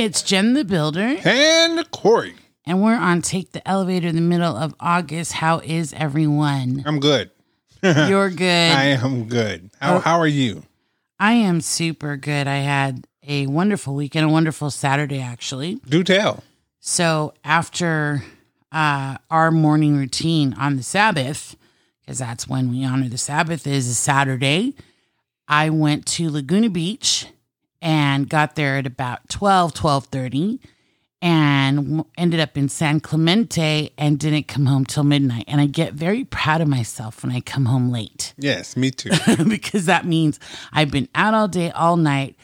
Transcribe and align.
Hey, 0.00 0.06
it's 0.06 0.22
Jen 0.22 0.54
the 0.54 0.64
Builder, 0.64 1.18
And 1.24 1.90
Corey. 1.90 2.34
and 2.64 2.82
we're 2.82 2.96
on 2.96 3.20
Take 3.20 3.52
the 3.52 3.68
Elevator 3.68 4.08
in 4.08 4.14
the 4.14 4.22
middle 4.22 4.56
of 4.56 4.74
August. 4.80 5.32
How 5.32 5.58
is 5.58 5.92
everyone? 5.92 6.82
I'm 6.86 7.00
good. 7.00 7.30
You're 7.82 8.30
good. 8.30 8.72
I 8.72 8.84
am 8.98 9.28
good. 9.28 9.68
How, 9.78 9.96
Oh. 9.96 9.98
how 9.98 10.18
are 10.18 10.26
you? 10.26 10.62
I 11.18 11.32
am 11.32 11.60
super 11.60 12.16
good. 12.16 12.46
I 12.48 12.60
had 12.60 13.06
a 13.28 13.46
wonderful 13.48 13.94
weekend, 13.94 14.24
a 14.24 14.30
wonderful 14.30 14.70
Saturday, 14.70 15.20
actually. 15.20 15.74
Do 15.86 16.02
tell. 16.02 16.44
So 16.80 17.34
after 17.44 18.24
uh, 18.72 19.18
our 19.30 19.50
morning 19.50 19.98
routine 19.98 20.54
on 20.54 20.76
the 20.78 20.82
Sabbath, 20.82 21.56
because 22.00 22.18
that's 22.20 22.48
when 22.48 22.70
we 22.70 22.86
honor 22.86 23.10
the 23.10 23.18
Sabbath, 23.18 23.66
is 23.66 23.86
a 23.86 23.92
Saturday, 23.94 24.74
I 25.46 25.68
went 25.68 26.06
to 26.06 26.30
Laguna 26.30 26.70
Beach 26.70 27.26
and 27.82 28.28
got 28.28 28.56
there 28.56 28.76
at 28.76 28.86
about 28.86 29.28
12, 29.28 29.74
12.30 29.74 30.58
and 31.22 32.04
ended 32.16 32.40
up 32.40 32.56
in 32.56 32.68
San 32.68 33.00
Clemente 33.00 33.92
and 33.98 34.18
didn't 34.18 34.48
come 34.48 34.66
home 34.66 34.86
till 34.86 35.04
midnight. 35.04 35.44
And 35.48 35.60
I 35.60 35.66
get 35.66 35.92
very 35.92 36.24
proud 36.24 36.60
of 36.60 36.68
myself 36.68 37.22
when 37.22 37.32
I 37.32 37.40
come 37.40 37.66
home 37.66 37.90
late 37.90 38.32
Yes, 38.38 38.76
me 38.76 38.90
too. 38.90 39.10
because 39.48 39.86
that 39.86 40.06
means 40.06 40.40
I've 40.72 40.90
been 40.90 41.08
out 41.14 41.34
all 41.34 41.48
day, 41.48 41.70
all 41.72 41.96
night. 41.96 42.36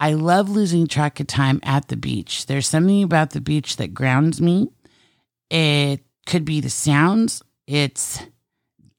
I 0.00 0.12
love 0.12 0.48
losing 0.48 0.86
track 0.86 1.18
of 1.20 1.26
time 1.26 1.60
at 1.62 1.88
the 1.88 1.96
beach. 1.96 2.46
There's 2.46 2.68
something 2.68 3.02
about 3.02 3.30
the 3.30 3.40
beach 3.40 3.76
that 3.76 3.94
grounds 3.94 4.40
me. 4.40 4.68
It 5.50 6.04
could 6.26 6.44
be 6.44 6.60
the 6.60 6.70
sounds, 6.70 7.42
it's 7.66 8.20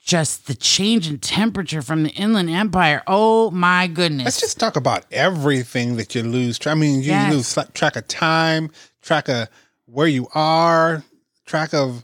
just 0.09 0.47
the 0.47 0.55
change 0.55 1.07
in 1.07 1.19
temperature 1.19 1.83
from 1.83 2.01
the 2.01 2.09
inland 2.09 2.49
empire. 2.49 3.03
Oh 3.05 3.51
my 3.51 3.85
goodness. 3.85 4.25
Let's 4.25 4.41
just 4.41 4.59
talk 4.59 4.75
about 4.75 5.05
everything 5.11 5.97
that 5.97 6.15
you 6.15 6.23
lose. 6.23 6.59
I 6.65 6.73
mean, 6.73 7.03
you 7.03 7.11
Yes. 7.11 7.31
lose 7.31 7.67
track 7.75 7.95
of 7.95 8.07
time, 8.07 8.71
track 9.03 9.29
of 9.29 9.49
where 9.85 10.07
you 10.07 10.27
are, 10.33 11.03
track 11.45 11.75
of 11.75 12.03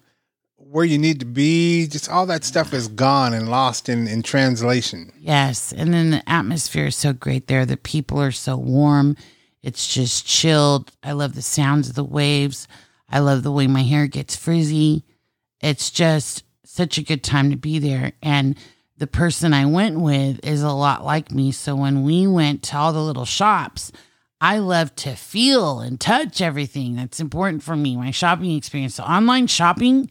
where 0.58 0.86
you 0.86 1.00
need 1.00 1.20
to 1.22 1.26
be. 1.26 1.88
Just 1.88 2.08
all 2.08 2.28
that 2.28 2.44
stuff 2.44 2.74
is 2.76 2.88
gone 2.88 3.34
and 3.34 3.50
lost 3.50 3.90
in, 3.90 4.08
in 4.08 4.22
translation. 4.22 5.12
Yes. 5.20 5.74
And 5.74 5.92
then 5.92 6.12
the 6.12 6.30
atmosphere 6.30 6.86
is 6.86 6.96
so 6.96 7.12
great 7.12 7.48
there. 7.48 7.66
The 7.66 7.76
people 7.76 8.22
are 8.22 8.32
so 8.32 8.56
warm. 8.56 9.18
It's 9.64 9.92
just 9.92 10.28
chilled. 10.28 10.92
I 11.02 11.14
love 11.14 11.34
the 11.34 11.42
sounds 11.42 11.90
of 11.90 11.96
the 11.96 12.04
waves. 12.04 12.68
I 13.10 13.18
love 13.18 13.42
the 13.42 13.52
way 13.52 13.66
my 13.66 13.82
hair 13.82 14.06
gets 14.06 14.36
frizzy. 14.36 15.06
It's 15.60 15.90
just 15.90 16.44
such 16.68 16.98
a 16.98 17.04
good 17.04 17.24
time 17.24 17.50
to 17.52 17.58
be 17.58 17.80
there. 17.80 18.14
And 18.22 18.56
the 18.98 19.08
person 19.08 19.54
I 19.54 19.66
went 19.66 20.00
with 20.00 20.40
is 20.46 20.62
a 20.64 20.72
lot 20.72 21.04
like 21.04 21.32
me. 21.32 21.52
So 21.52 21.76
when 21.76 22.04
we 22.04 22.28
went 22.28 22.64
to 22.64 22.78
all 22.78 22.94
the 22.94 23.02
little 23.02 23.26
shops, 23.26 23.92
I 24.42 24.60
love 24.60 24.96
to 24.98 25.16
feel 25.16 25.80
and 25.80 26.00
touch 26.00 26.42
everything. 26.42 26.96
That's 26.96 27.20
important 27.20 27.64
for 27.64 27.76
me, 27.76 27.96
my 27.96 28.12
shopping 28.12 28.52
experience. 28.56 28.96
So 28.96 29.04
online 29.04 29.48
shopping, 29.48 30.10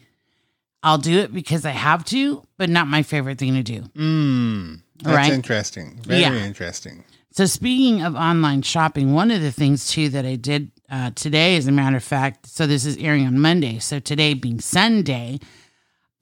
I'll 0.83 0.99
do 0.99 1.19
it 1.21 1.33
because 1.33 1.65
I 1.65 1.71
have 1.71 2.05
to, 2.07 2.43
but 2.59 2.69
not 2.69 2.89
my 2.89 3.03
favorite 3.03 3.39
thing 3.39 3.55
to 3.55 3.63
do. 3.63 3.83
Mm, 3.97 4.81
that's 5.03 5.17
Right. 5.17 5.33
interesting. 5.33 6.01
Very 6.07 6.21
Yeah. 6.23 6.35
interesting. 6.45 7.05
So 7.31 7.47
speaking 7.47 8.03
of 8.03 8.15
online 8.15 8.63
shopping, 8.63 9.13
one 9.13 9.31
of 9.31 9.41
the 9.43 9.51
things 9.51 9.89
too 9.89 10.09
that 10.11 10.25
I 10.25 10.37
did 10.37 10.71
uh, 10.91 11.11
today, 11.15 11.57
as 11.57 11.67
a 11.67 11.73
matter 11.73 11.97
of 11.97 12.05
fact, 12.05 12.47
so 12.47 12.67
this 12.67 12.85
is 12.85 12.97
airing 12.99 13.27
on 13.27 13.39
Monday. 13.39 13.79
So 13.79 13.99
today 13.99 14.35
being 14.35 14.61
Sunday, 14.61 15.41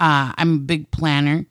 uh, 0.03 0.33
I'm 0.37 0.55
a 0.57 0.59
big 0.59 0.91
planner. 0.91 1.47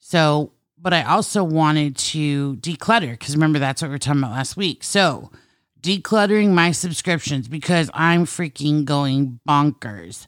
So, 0.00 0.52
but 0.76 0.92
I 0.92 1.04
also 1.04 1.44
wanted 1.44 1.96
to 1.98 2.56
declutter 2.56 3.12
because 3.12 3.36
remember 3.36 3.60
that's 3.60 3.80
what 3.80 3.88
we 3.88 3.94
were 3.94 3.98
talking 3.98 4.22
about 4.22 4.32
last 4.32 4.56
week. 4.56 4.82
So 4.82 5.30
decluttering 5.80 6.50
my 6.50 6.72
subscriptions 6.72 7.46
because 7.46 7.90
I'm 7.94 8.24
freaking 8.24 8.84
going 8.84 9.38
bonkers. 9.48 10.26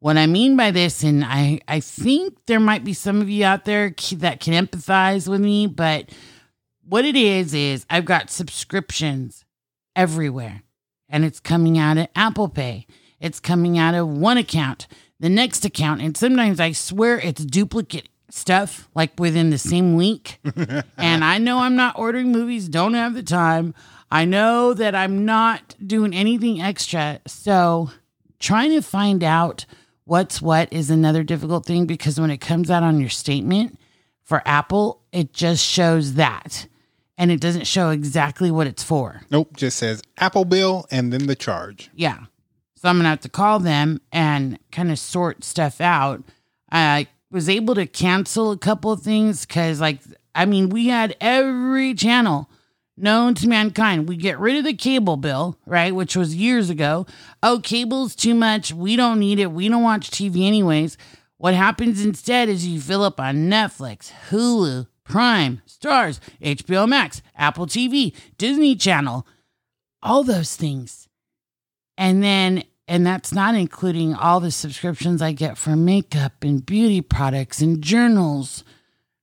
What 0.00 0.18
I 0.18 0.26
mean 0.26 0.54
by 0.54 0.70
this, 0.70 1.02
and 1.02 1.24
I, 1.24 1.60
I 1.66 1.80
think 1.80 2.44
there 2.44 2.60
might 2.60 2.84
be 2.84 2.92
some 2.92 3.22
of 3.22 3.30
you 3.30 3.46
out 3.46 3.64
there 3.64 3.94
that 4.16 4.40
can 4.40 4.52
empathize 4.52 5.26
with 5.26 5.40
me, 5.40 5.66
but 5.66 6.10
what 6.86 7.06
it 7.06 7.16
is 7.16 7.54
is 7.54 7.86
I've 7.88 8.04
got 8.04 8.28
subscriptions 8.28 9.46
everywhere, 9.96 10.62
and 11.08 11.24
it's 11.24 11.40
coming 11.40 11.78
out 11.78 11.96
of 11.96 12.08
Apple 12.14 12.50
Pay. 12.50 12.86
It's 13.18 13.40
coming 13.40 13.78
out 13.78 13.94
of 13.94 14.06
one 14.06 14.36
account, 14.36 14.86
the 15.20 15.28
next 15.28 15.64
account, 15.64 16.00
and 16.02 16.16
sometimes 16.16 16.60
I 16.60 16.72
swear 16.72 17.18
it's 17.18 17.44
duplicate 17.44 18.08
stuff 18.30 18.88
like 18.94 19.18
within 19.18 19.50
the 19.50 19.58
same 19.58 19.94
week. 19.94 20.40
and 20.96 21.24
I 21.24 21.38
know 21.38 21.60
I'm 21.60 21.76
not 21.76 21.98
ordering 21.98 22.32
movies, 22.32 22.68
don't 22.68 22.94
have 22.94 23.14
the 23.14 23.22
time. 23.22 23.74
I 24.10 24.24
know 24.24 24.74
that 24.74 24.94
I'm 24.94 25.24
not 25.24 25.76
doing 25.84 26.14
anything 26.14 26.60
extra. 26.60 27.20
So 27.26 27.90
trying 28.38 28.70
to 28.72 28.82
find 28.82 29.22
out 29.22 29.66
what's 30.04 30.42
what 30.42 30.72
is 30.72 30.90
another 30.90 31.22
difficult 31.22 31.64
thing 31.64 31.86
because 31.86 32.20
when 32.20 32.30
it 32.30 32.38
comes 32.38 32.70
out 32.70 32.82
on 32.82 33.00
your 33.00 33.08
statement 33.08 33.78
for 34.22 34.42
Apple, 34.44 35.02
it 35.12 35.32
just 35.32 35.64
shows 35.64 36.14
that 36.14 36.66
and 37.16 37.30
it 37.30 37.40
doesn't 37.40 37.66
show 37.66 37.90
exactly 37.90 38.50
what 38.50 38.66
it's 38.66 38.82
for. 38.82 39.22
Nope, 39.30 39.56
just 39.56 39.78
says 39.78 40.02
Apple 40.18 40.44
bill 40.44 40.86
and 40.90 41.12
then 41.12 41.26
the 41.26 41.36
charge. 41.36 41.90
Yeah. 41.94 42.24
So 42.84 42.90
I'm 42.90 42.96
going 42.96 43.04
to 43.04 43.08
have 43.08 43.20
to 43.20 43.30
call 43.30 43.60
them 43.60 44.02
and 44.12 44.58
kind 44.70 44.90
of 44.90 44.98
sort 44.98 45.42
stuff 45.42 45.80
out. 45.80 46.22
I 46.70 47.06
was 47.30 47.48
able 47.48 47.74
to 47.76 47.86
cancel 47.86 48.50
a 48.50 48.58
couple 48.58 48.92
of 48.92 49.00
things 49.00 49.46
because, 49.46 49.80
like, 49.80 50.00
I 50.34 50.44
mean, 50.44 50.68
we 50.68 50.88
had 50.88 51.16
every 51.18 51.94
channel 51.94 52.50
known 52.94 53.36
to 53.36 53.48
mankind. 53.48 54.06
We 54.06 54.18
get 54.18 54.38
rid 54.38 54.56
of 54.56 54.64
the 54.64 54.74
cable 54.74 55.16
bill, 55.16 55.56
right? 55.64 55.94
Which 55.94 56.14
was 56.14 56.36
years 56.36 56.68
ago. 56.68 57.06
Oh, 57.42 57.58
cable's 57.58 58.14
too 58.14 58.34
much. 58.34 58.70
We 58.74 58.96
don't 58.96 59.18
need 59.18 59.38
it. 59.38 59.50
We 59.50 59.70
don't 59.70 59.82
watch 59.82 60.10
TV 60.10 60.46
anyways. 60.46 60.98
What 61.38 61.54
happens 61.54 62.04
instead 62.04 62.50
is 62.50 62.66
you 62.66 62.82
fill 62.82 63.02
up 63.02 63.18
on 63.18 63.48
Netflix, 63.48 64.12
Hulu, 64.28 64.88
Prime, 65.04 65.62
Starz, 65.66 66.20
HBO 66.42 66.86
Max, 66.86 67.22
Apple 67.34 67.66
TV, 67.66 68.14
Disney 68.36 68.76
Channel, 68.76 69.26
all 70.02 70.22
those 70.22 70.54
things. 70.54 71.08
And 71.96 72.22
then, 72.22 72.64
and 72.86 73.06
that's 73.06 73.32
not 73.32 73.54
including 73.54 74.14
all 74.14 74.40
the 74.40 74.50
subscriptions 74.50 75.22
I 75.22 75.32
get 75.32 75.56
for 75.58 75.74
makeup 75.76 76.42
and 76.42 76.64
beauty 76.64 77.00
products 77.00 77.60
and 77.60 77.80
journals. 77.82 78.64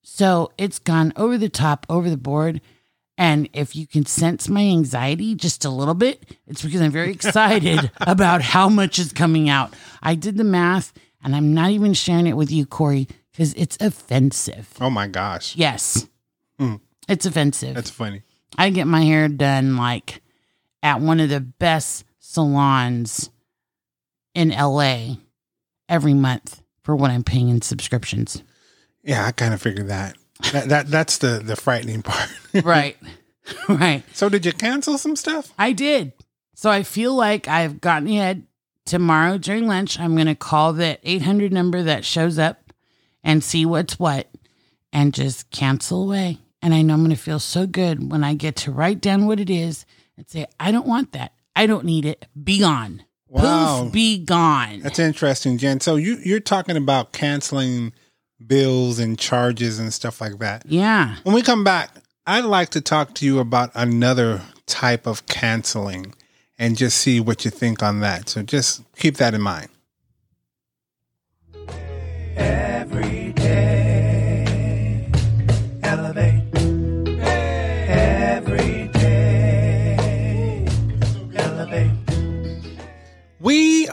So 0.03 0.51
it's 0.57 0.79
gone 0.79 1.13
over 1.15 1.37
the 1.37 1.49
top, 1.49 1.85
over 1.89 2.09
the 2.09 2.17
board. 2.17 2.61
And 3.17 3.49
if 3.53 3.75
you 3.75 3.85
can 3.85 4.05
sense 4.05 4.49
my 4.49 4.61
anxiety 4.61 5.35
just 5.35 5.63
a 5.63 5.69
little 5.69 5.93
bit, 5.93 6.23
it's 6.47 6.63
because 6.63 6.81
I'm 6.81 6.91
very 6.91 7.11
excited 7.19 7.91
about 8.01 8.41
how 8.41 8.67
much 8.67 8.97
is 8.97 9.13
coming 9.13 9.47
out. 9.47 9.73
I 10.01 10.15
did 10.15 10.37
the 10.37 10.43
math 10.43 10.91
and 11.23 11.35
I'm 11.35 11.53
not 11.53 11.69
even 11.69 11.93
sharing 11.93 12.25
it 12.25 12.35
with 12.37 12.49
you, 12.51 12.65
Corey, 12.65 13.07
because 13.31 13.53
it's 13.53 13.77
offensive. 13.79 14.69
Oh 14.81 14.89
my 14.89 15.07
gosh. 15.07 15.55
Yes, 15.55 16.07
Hmm. 16.57 16.75
it's 17.07 17.25
offensive. 17.27 17.75
That's 17.75 17.89
funny. 17.91 18.23
I 18.57 18.69
get 18.71 18.87
my 18.87 19.01
hair 19.03 19.27
done 19.29 19.77
like 19.77 20.21
at 20.83 20.99
one 20.99 21.19
of 21.19 21.29
the 21.29 21.39
best 21.39 22.03
salons 22.19 23.29
in 24.33 24.49
LA 24.49 25.15
every 25.89 26.13
month 26.13 26.61
for 26.83 26.95
what 26.95 27.11
I'm 27.11 27.23
paying 27.23 27.49
in 27.49 27.61
subscriptions. 27.61 28.43
Yeah, 29.03 29.25
I 29.25 29.31
kind 29.31 29.53
of 29.53 29.61
figured 29.61 29.87
that. 29.89 30.15
That, 30.51 30.69
that 30.69 30.87
that's 30.87 31.17
the 31.19 31.41
the 31.43 31.55
frightening 31.55 32.01
part. 32.03 32.29
right. 32.63 32.97
right. 33.69 34.03
so 34.13 34.29
did 34.29 34.45
you 34.45 34.53
cancel 34.53 34.97
some 34.97 35.15
stuff? 35.15 35.53
I 35.57 35.71
did. 35.71 36.13
So 36.55 36.69
I 36.69 36.83
feel 36.83 37.15
like 37.15 37.47
I've 37.47 37.81
gotten 37.81 38.07
ahead. 38.07 38.45
Tomorrow 38.85 39.37
during 39.37 39.67
lunch, 39.67 39.99
I'm 39.99 40.15
going 40.15 40.27
to 40.27 40.35
call 40.35 40.73
that 40.73 40.99
800 41.03 41.53
number 41.53 41.83
that 41.83 42.03
shows 42.03 42.39
up 42.39 42.73
and 43.23 43.43
see 43.43 43.65
what's 43.65 43.99
what 43.99 44.27
and 44.91 45.13
just 45.13 45.49
cancel 45.51 46.03
away. 46.03 46.39
And 46.61 46.73
I 46.73 46.81
know 46.81 46.95
I'm 46.95 47.01
going 47.01 47.15
to 47.15 47.15
feel 47.15 47.39
so 47.39 47.65
good 47.67 48.11
when 48.11 48.23
I 48.23 48.33
get 48.33 48.55
to 48.57 48.71
write 48.71 48.99
down 48.99 49.27
what 49.27 49.39
it 49.39 49.49
is 49.49 49.85
and 50.17 50.27
say, 50.27 50.47
I 50.59 50.71
don't 50.71 50.87
want 50.87 51.11
that. 51.13 51.33
I 51.55 51.67
don't 51.67 51.85
need 51.85 52.05
it. 52.05 52.25
Be 52.43 52.59
gone. 52.59 53.03
Wow. 53.31 53.83
Poof, 53.83 53.93
be 53.93 54.17
gone. 54.17 54.81
That's 54.81 54.99
interesting, 54.99 55.57
Jen. 55.57 55.79
So 55.79 55.95
you 55.95 56.17
you're 56.23 56.41
talking 56.41 56.75
about 56.75 57.13
canceling 57.13 57.93
bills 58.45 58.99
and 58.99 59.17
charges 59.17 59.79
and 59.79 59.93
stuff 59.93 60.19
like 60.19 60.37
that. 60.39 60.63
yeah. 60.65 61.15
When 61.23 61.33
we 61.33 61.41
come 61.41 61.63
back, 61.63 61.91
I'd 62.27 62.43
like 62.43 62.69
to 62.71 62.81
talk 62.81 63.13
to 63.15 63.25
you 63.25 63.39
about 63.39 63.71
another 63.73 64.41
type 64.65 65.07
of 65.07 65.25
canceling 65.27 66.13
and 66.59 66.75
just 66.77 66.97
see 66.97 67.19
what 67.21 67.45
you 67.45 67.51
think 67.51 67.81
on 67.81 68.01
that. 68.01 68.27
So 68.29 68.43
just 68.43 68.81
keep 68.97 69.15
that 69.17 69.33
in 69.33 69.41
mind. 69.41 69.69
Every 72.35 73.20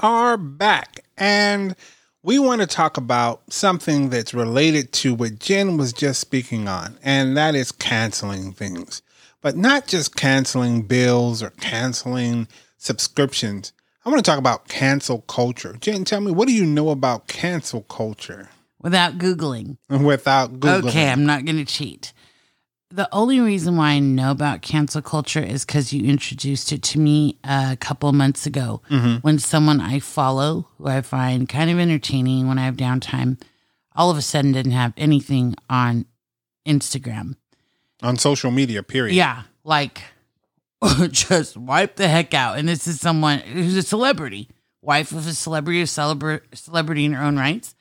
are 0.02 0.36
back 0.36 1.04
and 1.16 1.74
we 2.22 2.38
want 2.38 2.60
to 2.60 2.66
talk 2.66 2.96
about 2.96 3.42
something 3.52 4.10
that's 4.10 4.34
related 4.34 4.92
to 4.92 5.14
what 5.14 5.38
Jen 5.38 5.76
was 5.76 5.92
just 5.92 6.20
speaking 6.20 6.68
on, 6.68 6.98
and 7.02 7.36
that 7.36 7.54
is 7.54 7.72
canceling 7.72 8.52
things. 8.52 9.02
But 9.40 9.56
not 9.56 9.86
just 9.86 10.16
canceling 10.16 10.82
bills 10.82 11.42
or 11.42 11.50
canceling 11.50 12.48
subscriptions. 12.76 13.72
I 14.04 14.10
want 14.10 14.24
to 14.24 14.28
talk 14.28 14.38
about 14.38 14.68
cancel 14.68 15.20
culture. 15.22 15.76
Jen, 15.80 16.04
tell 16.04 16.20
me, 16.20 16.32
what 16.32 16.48
do 16.48 16.54
you 16.54 16.66
know 16.66 16.90
about 16.90 17.28
cancel 17.28 17.82
culture 17.82 18.48
Without 18.82 19.18
Googling. 19.18 19.76
without 19.88 20.60
Google? 20.60 20.88
Okay, 20.88 21.08
I'm 21.10 21.26
not 21.26 21.44
going 21.44 21.56
to 21.56 21.64
cheat. 21.64 22.12
The 22.90 23.08
only 23.12 23.38
reason 23.38 23.76
why 23.76 23.90
I 23.90 23.98
know 23.98 24.30
about 24.30 24.62
cancel 24.62 25.02
culture 25.02 25.42
is 25.42 25.66
because 25.66 25.92
you 25.92 26.08
introduced 26.08 26.72
it 26.72 26.82
to 26.84 26.98
me 26.98 27.38
a 27.44 27.76
couple 27.78 28.10
months 28.12 28.46
ago 28.46 28.80
mm-hmm. 28.88 29.16
when 29.16 29.38
someone 29.38 29.80
I 29.80 29.98
follow, 29.98 30.68
who 30.78 30.86
I 30.86 31.02
find 31.02 31.46
kind 31.48 31.70
of 31.70 31.78
entertaining 31.78 32.48
when 32.48 32.58
I 32.58 32.64
have 32.64 32.76
downtime, 32.76 33.38
all 33.94 34.10
of 34.10 34.16
a 34.16 34.22
sudden 34.22 34.52
didn't 34.52 34.72
have 34.72 34.94
anything 34.96 35.54
on 35.68 36.06
Instagram. 36.66 37.36
On 38.02 38.16
social 38.16 38.50
media, 38.50 38.82
period. 38.82 39.14
Yeah, 39.14 39.42
like 39.64 40.02
just 41.10 41.58
wipe 41.58 41.96
the 41.96 42.08
heck 42.08 42.32
out. 42.32 42.58
And 42.58 42.68
this 42.68 42.86
is 42.86 43.00
someone 43.00 43.40
who's 43.40 43.76
a 43.76 43.82
celebrity, 43.82 44.48
wife 44.80 45.12
of 45.12 45.26
a 45.26 45.34
celebrity, 45.34 45.82
a 45.82 45.84
celebra- 45.84 46.40
celebrity 46.54 47.04
in 47.04 47.12
her 47.12 47.22
own 47.22 47.36
rights. 47.36 47.74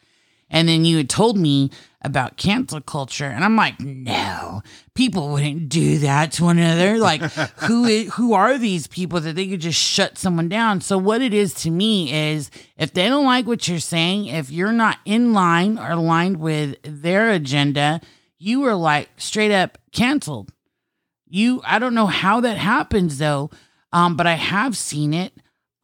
And 0.49 0.67
then 0.67 0.85
you 0.85 0.97
had 0.97 1.09
told 1.09 1.37
me 1.37 1.71
about 2.01 2.37
cancel 2.37 2.79
culture, 2.79 3.25
and 3.25 3.43
I'm 3.43 3.55
like, 3.55 3.79
no, 3.81 4.61
people 4.93 5.29
wouldn't 5.29 5.67
do 5.67 5.97
that 5.99 6.31
to 6.33 6.45
one 6.45 6.57
another. 6.57 6.97
Like, 6.97 7.21
who 7.61 8.05
who 8.11 8.33
are 8.33 8.57
these 8.57 8.87
people 8.87 9.19
that 9.19 9.35
they 9.35 9.47
could 9.47 9.59
just 9.59 9.79
shut 9.79 10.17
someone 10.17 10.47
down? 10.47 10.79
So 10.79 10.97
what 10.97 11.21
it 11.21 11.33
is 11.33 11.53
to 11.55 11.71
me 11.71 12.31
is, 12.31 12.49
if 12.77 12.93
they 12.93 13.09
don't 13.09 13.25
like 13.25 13.45
what 13.45 13.67
you're 13.67 13.79
saying, 13.79 14.27
if 14.27 14.49
you're 14.49 14.71
not 14.71 14.99
in 15.05 15.33
line 15.33 15.77
or 15.77 15.91
aligned 15.91 16.37
with 16.37 16.77
their 16.83 17.31
agenda, 17.31 17.99
you 18.37 18.63
are 18.65 18.75
like 18.75 19.09
straight 19.17 19.51
up 19.51 19.77
canceled. 19.91 20.51
You, 21.29 21.61
I 21.65 21.79
don't 21.79 21.95
know 21.95 22.07
how 22.07 22.39
that 22.41 22.57
happens 22.57 23.17
though, 23.17 23.49
um, 23.91 24.15
but 24.15 24.27
I 24.27 24.35
have 24.35 24.77
seen 24.77 25.13
it 25.13 25.33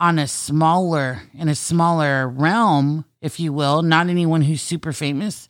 on 0.03 0.19
a 0.19 0.27
smaller, 0.27 1.21
in 1.33 1.47
a 1.47 1.55
smaller 1.55 2.27
realm, 2.27 3.05
if 3.21 3.39
you 3.39 3.53
will. 3.53 3.81
Not 3.81 4.09
anyone 4.09 4.41
who's 4.41 4.61
super 4.61 4.91
famous, 4.91 5.47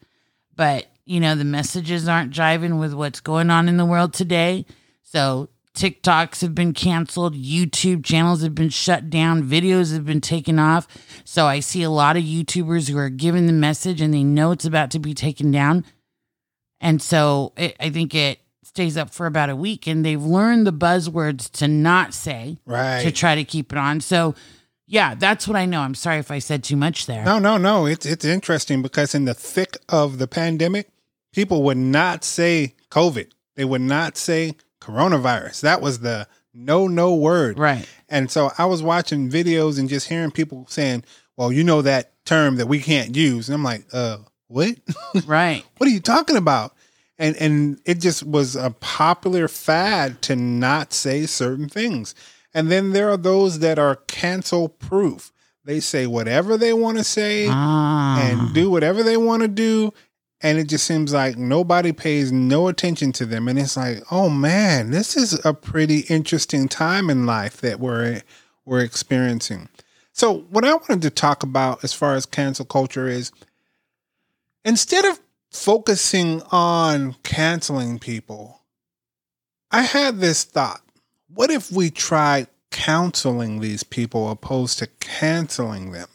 but 0.56 0.86
you 1.06 1.20
know 1.20 1.34
the 1.34 1.44
messages 1.44 2.08
aren't 2.08 2.32
jiving 2.32 2.80
with 2.80 2.94
what's 2.94 3.20
going 3.20 3.50
on 3.50 3.68
in 3.68 3.78
the 3.78 3.86
world 3.86 4.14
today. 4.14 4.68
So 5.02 5.50
TikToks 5.76 6.42
have 6.42 6.54
been 6.54 6.74
canceled, 6.74 7.34
YouTube 7.34 8.06
channels 8.06 8.44
have 8.44 8.54
been 8.54 8.70
shut 8.70 9.10
down, 9.10 9.42
videos 9.42 9.92
have 9.92 10.06
been 10.06 10.22
taken 10.22 10.60
off. 10.60 10.88
So 11.26 11.48
I 11.48 11.60
see 11.60 11.82
a 11.82 11.90
lot 11.90 12.16
of 12.16 12.22
YouTubers 12.22 12.92
who 12.92 12.98
are 13.00 13.10
giving 13.10 13.48
the 13.48 13.54
message 13.54 14.02
and 14.02 14.14
they 14.14 14.24
know 14.24 14.52
it's 14.52 14.66
about 14.66 14.92
to 14.92 15.00
be 15.00 15.16
taken 15.16 15.50
down. 15.50 15.84
And 16.80 17.02
so 17.02 17.54
it, 17.58 17.76
I 17.80 17.90
think 17.90 18.14
it 18.14 18.38
stays 18.74 18.98
up 18.98 19.12
for 19.12 19.28
about 19.28 19.52
a 19.52 19.56
week 19.56 19.86
and 19.86 20.04
they've 20.04 20.24
learned 20.24 20.66
the 20.66 20.74
buzzwords 20.74 21.48
to 21.52 21.68
not 21.68 22.12
say 22.12 22.58
Right. 22.66 23.04
to 23.04 23.12
try 23.12 23.36
to 23.36 23.44
keep 23.44 23.72
it 23.72 23.78
on. 23.78 24.02
So 24.02 24.34
yeah, 24.88 25.14
that's 25.14 25.48
what 25.48 25.56
I 25.56 25.68
know. 25.68 25.81
I'm 25.81 25.94
sorry 25.94 26.18
if 26.18 26.31
I 26.31 26.40
said 26.40 26.64
too 26.64 26.75
much 26.75 27.06
there. 27.06 27.24
No, 27.24 27.38
no, 27.38 27.58
no. 27.58 27.86
It's 27.86 28.04
it's 28.06 28.25
interesting 28.25 28.81
because 28.81 29.14
in 29.14 29.25
the 29.25 29.36
thick 29.36 29.78
of 29.90 30.18
the 30.18 30.28
pandemic, 30.28 30.90
people 31.34 31.62
would 31.64 31.78
not 31.78 32.24
say 32.24 32.74
COVID. 32.90 33.30
They 33.56 33.64
would 33.64 33.81
not 33.81 34.18
say 34.18 34.56
coronavirus. 34.81 35.62
That 35.62 35.80
was 35.80 36.00
the 36.00 36.28
no 36.52 36.88
no 36.88 37.14
word. 37.14 37.60
Right. 37.60 37.88
And 38.10 38.31
so 38.31 38.52
I 38.58 38.66
was 38.66 38.81
watching 38.81 39.30
videos 39.30 39.78
and 39.78 39.88
just 39.88 40.10
hearing 40.10 40.31
people 40.31 40.66
saying, 40.68 41.04
"Well, 41.38 41.52
you 41.52 41.64
know 41.64 41.84
that 41.84 42.12
term 42.26 42.56
that 42.56 42.68
we 42.68 42.80
can't 42.80 43.16
use." 43.16 43.48
And 43.50 43.54
I'm 43.56 43.64
like, 43.64 43.86
"Uh, 43.94 44.18
what? 44.48 44.76
Right. 45.28 45.64
what 45.78 45.88
are 45.88 45.94
you 45.94 46.00
talking 46.02 46.38
about?" 46.38 46.76
And 47.19 47.36
and 47.38 47.80
it 47.86 48.00
just 48.00 48.24
was 48.25 48.56
a 48.56 48.71
popular 48.80 49.48
fad 49.48 50.21
to 50.24 50.36
not 50.36 50.94
say 50.94 51.25
certain 51.25 51.69
things. 51.69 52.15
And 52.54 52.71
then 52.71 52.92
there 52.92 53.10
are 53.10 53.18
those 53.18 53.60
that 53.60 53.80
are 53.80 53.95
cancel 54.07 54.69
proof. 54.69 55.31
They 55.65 55.80
say 55.80 56.07
whatever 56.07 56.57
they 56.57 56.74
want 56.74 56.98
to 56.98 57.04
say 57.04 57.48
Ah. 57.50 58.19
and 58.21 58.54
do 58.54 58.69
whatever 58.69 59.01
they 59.04 59.18
want 59.18 59.42
to 59.44 59.48
do. 59.48 59.94
And 60.42 60.57
it 60.57 60.68
just 60.68 60.86
seems 60.86 61.13
like 61.13 61.38
nobody 61.38 61.94
pays 61.94 62.31
no 62.31 62.68
attention 62.68 63.13
to 63.13 63.25
them. 63.25 63.48
And 63.48 63.57
it's 63.57 63.77
like, 63.77 64.04
oh 64.12 64.30
man, 64.30 64.92
this 64.92 65.16
is 65.16 65.39
a 65.45 65.54
pretty 65.54 66.00
interesting 66.09 66.68
time 66.68 67.09
in 67.09 67.25
life 67.25 67.62
that 67.62 67.80
we're 67.80 68.21
we're 68.66 68.81
experiencing. 68.81 69.69
So 70.12 70.39
what 70.50 70.66
I 70.66 70.74
wanted 70.74 71.01
to 71.04 71.09
talk 71.09 71.44
about 71.44 71.83
as 71.83 71.94
far 71.94 72.16
as 72.16 72.25
cancel 72.25 72.66
culture 72.66 73.07
is 73.07 73.31
instead 74.66 75.06
of 75.06 75.19
focusing 75.54 76.42
on 76.52 77.14
canceling 77.24 78.00
people, 78.00 78.60
I 79.72 79.84
had 79.84 80.20
this 80.20 80.44
thought. 80.44 80.82
What 81.34 81.50
if 81.50 81.72
we 81.72 81.90
tried 81.90 82.48
counseling 82.72 83.60
these 83.60 83.84
people 83.84 84.30
opposed 84.30 84.80
to 84.80 84.88
canceling 85.00 85.92
them? 85.92 86.10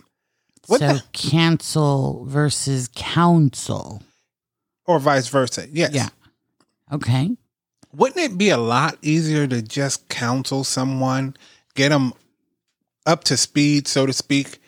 What 0.66 0.80
so 0.80 0.94
the- 0.94 1.02
cancel 1.12 2.24
versus 2.26 2.90
counsel. 2.94 4.02
or 4.84 4.98
vice 4.98 5.28
versa. 5.28 5.66
Yes. 5.70 5.92
Yeah. 5.92 6.08
Okay. 6.92 7.36
Wouldn't 7.94 8.18
it 8.18 8.38
be 8.38 8.50
a 8.50 8.58
lot 8.58 8.98
easier 9.02 9.46
to 9.46 9.62
just 9.62 10.08
counsel 10.08 10.64
someone, 10.64 11.36
get 11.74 11.88
them 11.90 12.12
up 13.06 13.24
to 13.24 13.36
speed, 13.36 13.88
so 13.88 14.04
to 14.06 14.12
speak, 14.12 14.58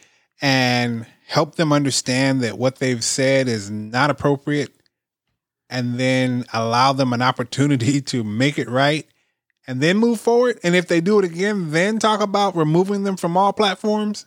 and 0.40 1.06
help 1.30 1.54
them 1.54 1.72
understand 1.72 2.40
that 2.40 2.58
what 2.58 2.80
they've 2.80 3.04
said 3.04 3.46
is 3.46 3.70
not 3.70 4.10
appropriate, 4.10 4.74
and 5.68 5.94
then 5.94 6.44
allow 6.52 6.92
them 6.92 7.12
an 7.12 7.22
opportunity 7.22 8.00
to 8.12 8.24
make 8.24 8.58
it 8.58 8.68
right, 8.68 9.06
and 9.64 9.80
then 9.80 9.96
move 9.96 10.20
forward? 10.20 10.58
And 10.64 10.74
if 10.74 10.88
they 10.88 11.00
do 11.00 11.20
it 11.20 11.24
again, 11.24 11.70
then 11.70 12.00
talk 12.00 12.20
about 12.20 12.56
removing 12.56 13.04
them 13.04 13.16
from 13.16 13.36
all 13.36 13.52
platforms? 13.52 14.26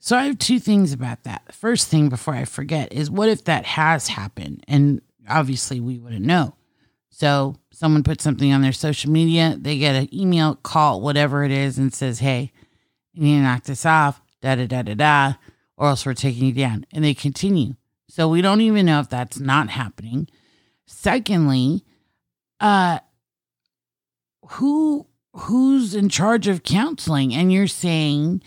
So 0.00 0.16
I 0.16 0.24
have 0.24 0.38
two 0.38 0.58
things 0.58 0.92
about 0.92 1.22
that. 1.22 1.42
The 1.46 1.52
first 1.52 1.86
thing 1.88 2.08
before 2.08 2.34
I 2.34 2.44
forget 2.44 2.92
is 2.92 3.08
what 3.08 3.28
if 3.28 3.44
that 3.44 3.64
has 3.64 4.08
happened 4.08 4.64
and 4.66 5.00
obviously 5.28 5.78
we 5.78 5.98
wouldn't 5.98 6.26
know. 6.26 6.56
So 7.10 7.54
someone 7.70 8.02
puts 8.02 8.24
something 8.24 8.52
on 8.52 8.62
their 8.62 8.72
social 8.72 9.12
media, 9.12 9.56
they 9.58 9.78
get 9.78 9.94
an 9.94 10.12
email, 10.12 10.56
call, 10.56 11.00
whatever 11.00 11.44
it 11.44 11.52
is, 11.52 11.78
and 11.78 11.94
says, 11.94 12.18
Hey, 12.18 12.52
you 13.12 13.22
need 13.22 13.36
to 13.36 13.42
knock 13.42 13.62
this 13.62 13.86
off, 13.86 14.20
da 14.42 14.56
da 14.56 14.66
da 14.66 14.82
da 14.82 14.94
da, 14.94 15.34
or 15.76 15.88
else 15.88 16.06
we're 16.06 16.14
taking 16.14 16.46
you 16.46 16.52
down. 16.52 16.86
And 16.92 17.04
they 17.04 17.14
continue. 17.14 17.74
So 18.08 18.28
we 18.28 18.42
don't 18.42 18.60
even 18.60 18.86
know 18.86 19.00
if 19.00 19.08
that's 19.08 19.38
not 19.38 19.70
happening. 19.70 20.28
Secondly, 20.86 21.84
uh 22.60 23.00
who 24.50 25.06
who's 25.32 25.94
in 25.94 26.08
charge 26.08 26.46
of 26.46 26.62
counseling? 26.62 27.34
And 27.34 27.52
you're 27.52 27.66
saying 27.66 28.42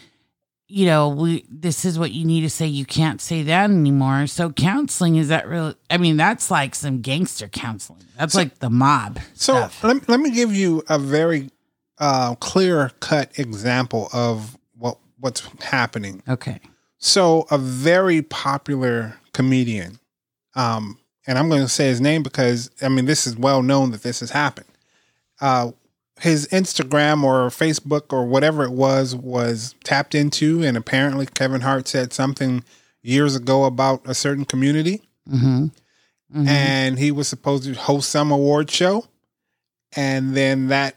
you 0.72 0.86
know, 0.86 1.10
we 1.10 1.46
this 1.50 1.84
is 1.84 1.98
what 1.98 2.12
you 2.12 2.24
need 2.24 2.42
to 2.42 2.50
say. 2.50 2.68
You 2.68 2.86
can't 2.86 3.20
say 3.20 3.42
that 3.44 3.72
anymore. 3.72 4.28
So 4.28 4.52
counseling 4.52 5.16
is 5.16 5.30
that 5.30 5.50
real? 5.50 5.74
I 5.90 5.98
mean, 5.98 6.16
that's 6.16 6.52
like 6.52 6.76
some 6.76 7.02
gangster 7.02 7.48
counseling. 7.48 8.04
That's 8.16 8.36
like 8.36 8.60
the 8.60 8.70
mob. 8.70 9.20
So 9.34 9.56
stuff. 9.56 9.84
let, 9.84 10.08
let 10.08 10.20
me 10.20 10.30
give 10.30 10.54
you 10.54 10.84
a 10.88 11.00
very 11.00 11.50
uh, 11.98 12.36
clear 12.36 12.92
cut 13.00 13.38
example 13.40 14.10
of 14.14 14.58
what 14.78 15.00
what's 15.20 15.42
happening. 15.64 16.22
okay, 16.30 16.60
So 17.00 17.48
a 17.50 17.58
very 17.58 18.22
popular 18.22 19.18
comedian, 19.34 20.00
um, 20.56 21.00
and 21.26 21.38
I'm 21.38 21.48
going 21.50 21.62
to 21.62 21.70
say 21.70 21.88
his 21.88 22.02
name 22.02 22.24
because 22.24 22.70
I 22.82 22.90
mean 22.90 23.06
this 23.06 23.26
is 23.26 23.38
well 23.38 23.62
known 23.64 23.92
that 23.92 24.04
this 24.04 24.20
has 24.20 24.32
happened. 24.32 24.68
Uh, 25.40 25.72
his 26.20 26.48
Instagram 26.48 27.24
or 27.24 27.48
Facebook 27.50 28.12
or 28.12 28.26
whatever 28.26 28.64
it 28.66 28.72
was 28.72 29.16
was 29.16 29.76
tapped 29.86 30.14
into, 30.14 30.62
and 30.62 30.76
apparently 30.76 31.26
Kevin 31.26 31.62
Hart 31.62 31.88
said 31.88 32.12
something 32.12 32.64
years 33.02 33.36
ago 33.36 33.64
about 33.64 34.02
a 34.06 34.14
certain 34.14 34.44
community, 34.44 35.02
mm-hmm. 35.30 35.68
Mhm. 36.36 36.48
and 36.48 37.00
he 37.00 37.12
was 37.12 37.30
supposed 37.30 37.64
to 37.64 37.74
host 37.74 38.10
some 38.10 38.30
award 38.32 38.70
show, 38.70 39.06
and 39.96 40.36
then 40.36 40.68
that 40.68 40.96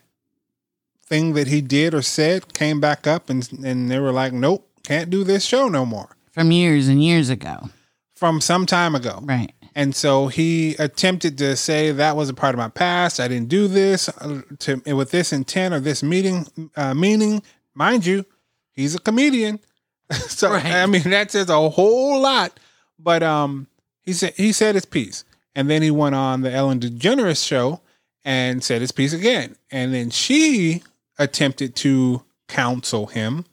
thing 1.06 1.34
that 1.34 1.46
he 1.46 1.60
did 1.60 1.94
or 1.94 2.02
said 2.02 2.52
came 2.52 2.80
back 2.80 3.06
up, 3.06 3.30
and 3.30 3.48
and 3.64 3.88
they 3.88 4.00
were 4.00 4.12
like, 4.12 4.32
"Nope, 4.32 4.68
can't 4.82 5.10
do 5.10 5.24
this 5.24 5.44
show 5.44 5.68
no 5.68 5.84
more." 5.86 6.16
from 6.32 6.50
years 6.50 6.88
and 6.88 7.04
years 7.04 7.28
ago, 7.28 7.68
from 8.16 8.40
some 8.40 8.64
time 8.66 8.94
ago. 8.94 9.20
right? 9.22 9.52
And 9.74 9.94
so 9.94 10.28
he 10.28 10.74
attempted 10.76 11.38
to 11.38 11.56
say 11.56 11.92
that 11.92 12.16
was 12.16 12.28
a 12.28 12.34
part 12.34 12.54
of 12.54 12.58
my 12.58 12.68
past. 12.68 13.20
I 13.20 13.28
didn't 13.28 13.48
do 13.48 13.68
this 13.68 14.08
uh, 14.08 14.42
to 14.60 14.82
with 14.94 15.10
this 15.10 15.32
intent 15.32 15.74
or 15.74 15.80
this 15.80 16.02
meeting 16.02 16.46
uh, 16.76 16.94
meaning. 16.94 17.42
Mind 17.74 18.04
you, 18.04 18.26
he's 18.72 18.94
a 18.94 18.98
comedian, 18.98 19.58
so 20.12 20.50
Right. 20.50 20.64
I 20.66 20.86
mean 20.86 21.02
that 21.04 21.30
says 21.30 21.48
a 21.48 21.68
whole 21.70 22.20
lot. 22.20 22.58
But 22.98 23.22
um, 23.22 23.66
he 24.02 24.12
said 24.12 24.34
he 24.36 24.52
said 24.52 24.74
his 24.74 24.84
piece, 24.84 25.24
and 25.54 25.68
then 25.70 25.82
he 25.82 25.90
went 25.90 26.14
on 26.14 26.42
the 26.42 26.52
Ellen 26.52 26.80
DeGeneres 26.80 27.46
show 27.46 27.80
and 28.24 28.62
said 28.62 28.80
his 28.80 28.92
piece 28.92 29.12
again, 29.12 29.56
and 29.70 29.92
then 29.92 30.10
she 30.10 30.82
attempted 31.18 31.74
to 31.76 32.22
counsel 32.46 33.06
him, 33.06 33.44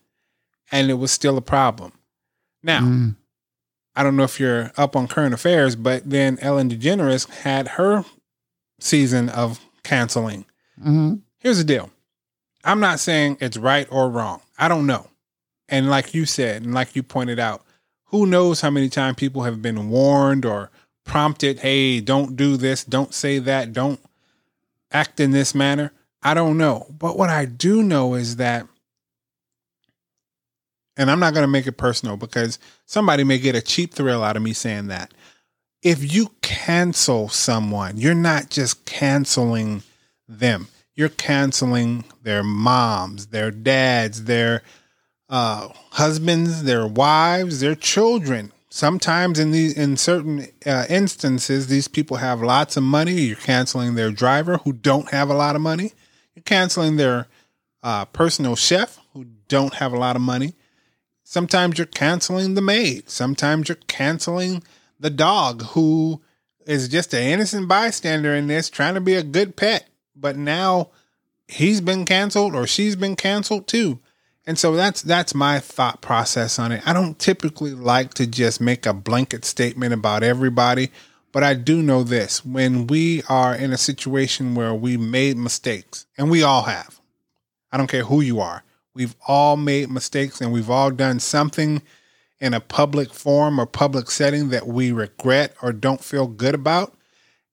and 0.71 0.89
it 0.89 0.95
was 0.95 1.11
still 1.11 1.37
a 1.37 1.41
problem. 1.41 1.93
Now. 2.63 2.81
Mm. 2.81 3.15
I 3.95 4.03
don't 4.03 4.15
know 4.15 4.23
if 4.23 4.39
you're 4.39 4.71
up 4.77 4.95
on 4.95 5.09
current 5.09 5.33
affairs, 5.33 5.75
but 5.75 6.09
then 6.09 6.37
Ellen 6.41 6.69
DeGeneres 6.69 7.29
had 7.29 7.67
her 7.69 8.05
season 8.79 9.27
of 9.27 9.59
canceling. 9.83 10.45
hmm 10.81 11.15
Here's 11.39 11.57
the 11.57 11.65
deal 11.65 11.89
I'm 12.63 12.79
not 12.79 12.99
saying 13.01 13.37
it's 13.41 13.57
right 13.57 13.87
or 13.91 14.09
wrong. 14.09 14.41
I 14.57 14.69
don't 14.69 14.85
know. 14.85 15.09
And 15.67 15.89
like 15.89 16.13
you 16.13 16.25
said, 16.25 16.63
and 16.63 16.73
like 16.73 16.95
you 16.95 17.03
pointed 17.03 17.39
out, 17.39 17.63
who 18.05 18.25
knows 18.25 18.61
how 18.61 18.69
many 18.69 18.87
times 18.87 19.17
people 19.17 19.43
have 19.43 19.61
been 19.61 19.89
warned 19.89 20.45
or 20.45 20.71
prompted, 21.05 21.59
hey, 21.59 21.99
don't 21.99 22.35
do 22.35 22.55
this, 22.55 22.83
don't 22.83 23.13
say 23.13 23.39
that, 23.39 23.73
don't 23.73 23.99
act 24.91 25.19
in 25.19 25.31
this 25.31 25.53
manner. 25.53 25.91
I 26.23 26.33
don't 26.33 26.57
know. 26.57 26.87
But 26.89 27.17
what 27.17 27.29
I 27.29 27.45
do 27.45 27.83
know 27.83 28.13
is 28.13 28.37
that, 28.37 28.65
and 30.99 31.09
I'm 31.09 31.21
not 31.21 31.33
going 31.33 31.43
to 31.43 31.47
make 31.47 31.65
it 31.65 31.77
personal 31.77 32.17
because 32.17 32.59
somebody 32.85 33.23
may 33.23 33.39
get 33.39 33.55
a 33.55 33.61
cheap 33.61 33.93
thrill 33.93 34.21
out 34.21 34.35
of 34.35 34.43
me 34.43 34.51
saying 34.51 34.87
that. 34.87 35.13
If 35.81 36.13
you 36.13 36.31
cancel 36.41 37.29
someone, 37.29 37.95
you're 37.95 38.13
not 38.13 38.49
just 38.49 38.83
canceling 38.83 39.83
them, 40.27 40.67
you're 40.93 41.07
canceling 41.07 42.03
their 42.23 42.43
moms, 42.43 43.27
their 43.27 43.49
dads, 43.49 44.25
their 44.25 44.61
uh, 45.29 45.69
husbands, 45.91 46.63
their 46.63 46.85
wives, 46.85 47.61
their 47.61 47.75
children. 47.75 48.51
Sometimes 48.69 49.39
in 49.39 49.51
the 49.51 49.71
in 49.77 49.95
certain 49.95 50.47
uh, 50.65 50.85
instances, 50.89 51.67
these 51.67 51.87
people 51.87 52.17
have 52.17 52.41
lots 52.41 52.75
of 52.75 52.83
money. 52.83 53.13
You're 53.13 53.37
canceling 53.37 53.95
their 53.95 54.11
driver 54.11 54.57
who 54.57 54.73
don't 54.73 55.09
have 55.11 55.29
a 55.29 55.33
lot 55.33 55.55
of 55.55 55.61
money. 55.61 55.93
You're 56.35 56.43
canceling 56.43 56.97
their 56.97 57.27
uh, 57.81 58.03
personal 58.05 58.57
chef 58.57 58.99
who 59.13 59.27
don't 59.47 59.75
have 59.75 59.93
a 59.93 59.97
lot 59.97 60.17
of 60.17 60.21
money. 60.21 60.55
Sometimes 61.31 61.77
you're 61.77 61.85
canceling 61.85 62.55
the 62.55 62.61
maid. 62.61 63.07
Sometimes 63.07 63.69
you're 63.69 63.77
canceling 63.85 64.63
the 64.99 65.11
dog 65.11 65.61
who 65.61 66.23
is 66.65 66.89
just 66.89 67.13
an 67.13 67.21
innocent 67.21 67.67
bystander 67.67 68.33
in 68.33 68.47
this, 68.47 68.67
trying 68.67 68.95
to 68.95 68.99
be 68.99 69.13
a 69.13 69.21
good 69.21 69.55
pet. 69.55 69.87
But 70.15 70.37
now 70.37 70.89
he's 71.47 71.81
been 71.81 72.03
canceled 72.05 72.55
or 72.55 72.65
she's 72.65 72.95
been 72.95 73.15
canceled 73.15 73.67
too. 73.67 73.99
And 74.47 74.57
so 74.57 74.75
that's 74.75 75.03
that's 75.03 75.35
my 75.35 75.59
thought 75.59 76.01
process 76.01 76.57
on 76.57 76.71
it. 76.71 76.81
I 76.83 76.93
don't 76.93 77.19
typically 77.19 77.75
like 77.75 78.15
to 78.15 78.25
just 78.25 78.59
make 78.59 78.87
a 78.87 78.93
blanket 78.93 79.45
statement 79.45 79.93
about 79.93 80.23
everybody, 80.23 80.89
but 81.31 81.43
I 81.43 81.53
do 81.53 81.83
know 81.83 82.01
this. 82.01 82.43
When 82.43 82.87
we 82.87 83.21
are 83.29 83.53
in 83.53 83.71
a 83.71 83.77
situation 83.77 84.55
where 84.55 84.73
we 84.73 84.97
made 84.97 85.37
mistakes, 85.37 86.07
and 86.17 86.31
we 86.31 86.41
all 86.41 86.63
have. 86.63 86.99
I 87.71 87.77
don't 87.77 87.85
care 87.85 88.05
who 88.05 88.19
you 88.19 88.39
are. 88.39 88.63
We've 88.93 89.15
all 89.27 89.57
made 89.57 89.89
mistakes 89.89 90.41
and 90.41 90.51
we've 90.51 90.69
all 90.69 90.91
done 90.91 91.19
something 91.19 91.81
in 92.39 92.53
a 92.53 92.59
public 92.59 93.13
forum 93.13 93.59
or 93.59 93.65
public 93.65 94.09
setting 94.09 94.49
that 94.49 94.67
we 94.67 94.91
regret 94.91 95.53
or 95.61 95.73
don't 95.73 96.03
feel 96.03 96.27
good 96.27 96.55
about. 96.55 96.93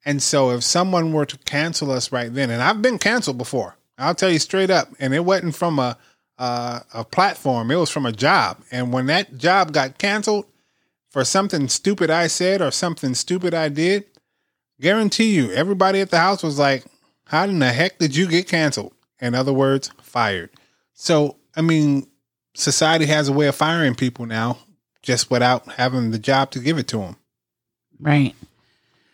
And 0.04 0.22
so 0.22 0.50
if 0.50 0.62
someone 0.62 1.12
were 1.12 1.26
to 1.26 1.38
cancel 1.38 1.90
us 1.90 2.12
right 2.12 2.32
then, 2.32 2.50
and 2.50 2.62
I've 2.62 2.80
been 2.80 2.98
canceled 2.98 3.38
before, 3.38 3.76
I'll 3.98 4.14
tell 4.14 4.30
you 4.30 4.38
straight 4.38 4.70
up, 4.70 4.88
and 5.00 5.14
it 5.14 5.24
wasn't 5.24 5.56
from 5.56 5.78
a 5.78 5.98
uh, 6.38 6.80
a 6.92 7.04
platform. 7.04 7.70
It 7.70 7.76
was 7.76 7.90
from 7.90 8.06
a 8.06 8.12
job. 8.12 8.62
And 8.70 8.92
when 8.92 9.06
that 9.06 9.38
job 9.38 9.72
got 9.72 9.98
canceled 9.98 10.46
for 11.10 11.24
something 11.24 11.68
stupid 11.68 12.10
I 12.10 12.26
said 12.26 12.60
or 12.60 12.70
something 12.70 13.14
stupid 13.14 13.54
I 13.54 13.68
did, 13.68 14.04
guarantee 14.80 15.34
you, 15.34 15.50
everybody 15.52 16.00
at 16.00 16.10
the 16.10 16.18
house 16.18 16.42
was 16.42 16.58
like, 16.58 16.84
How 17.24 17.44
in 17.44 17.58
the 17.58 17.72
heck 17.72 17.98
did 17.98 18.14
you 18.14 18.26
get 18.26 18.48
canceled? 18.48 18.92
In 19.18 19.34
other 19.34 19.52
words, 19.52 19.90
fired. 20.02 20.50
So, 20.98 21.36
I 21.54 21.60
mean, 21.60 22.06
society 22.54 23.04
has 23.06 23.28
a 23.28 23.32
way 23.32 23.46
of 23.46 23.54
firing 23.54 23.94
people 23.94 24.24
now 24.26 24.58
just 25.02 25.30
without 25.30 25.70
having 25.74 26.10
the 26.10 26.18
job 26.18 26.50
to 26.52 26.58
give 26.58 26.78
it 26.78 26.88
to 26.88 26.98
them. 26.98 27.16
Right. 28.00 28.34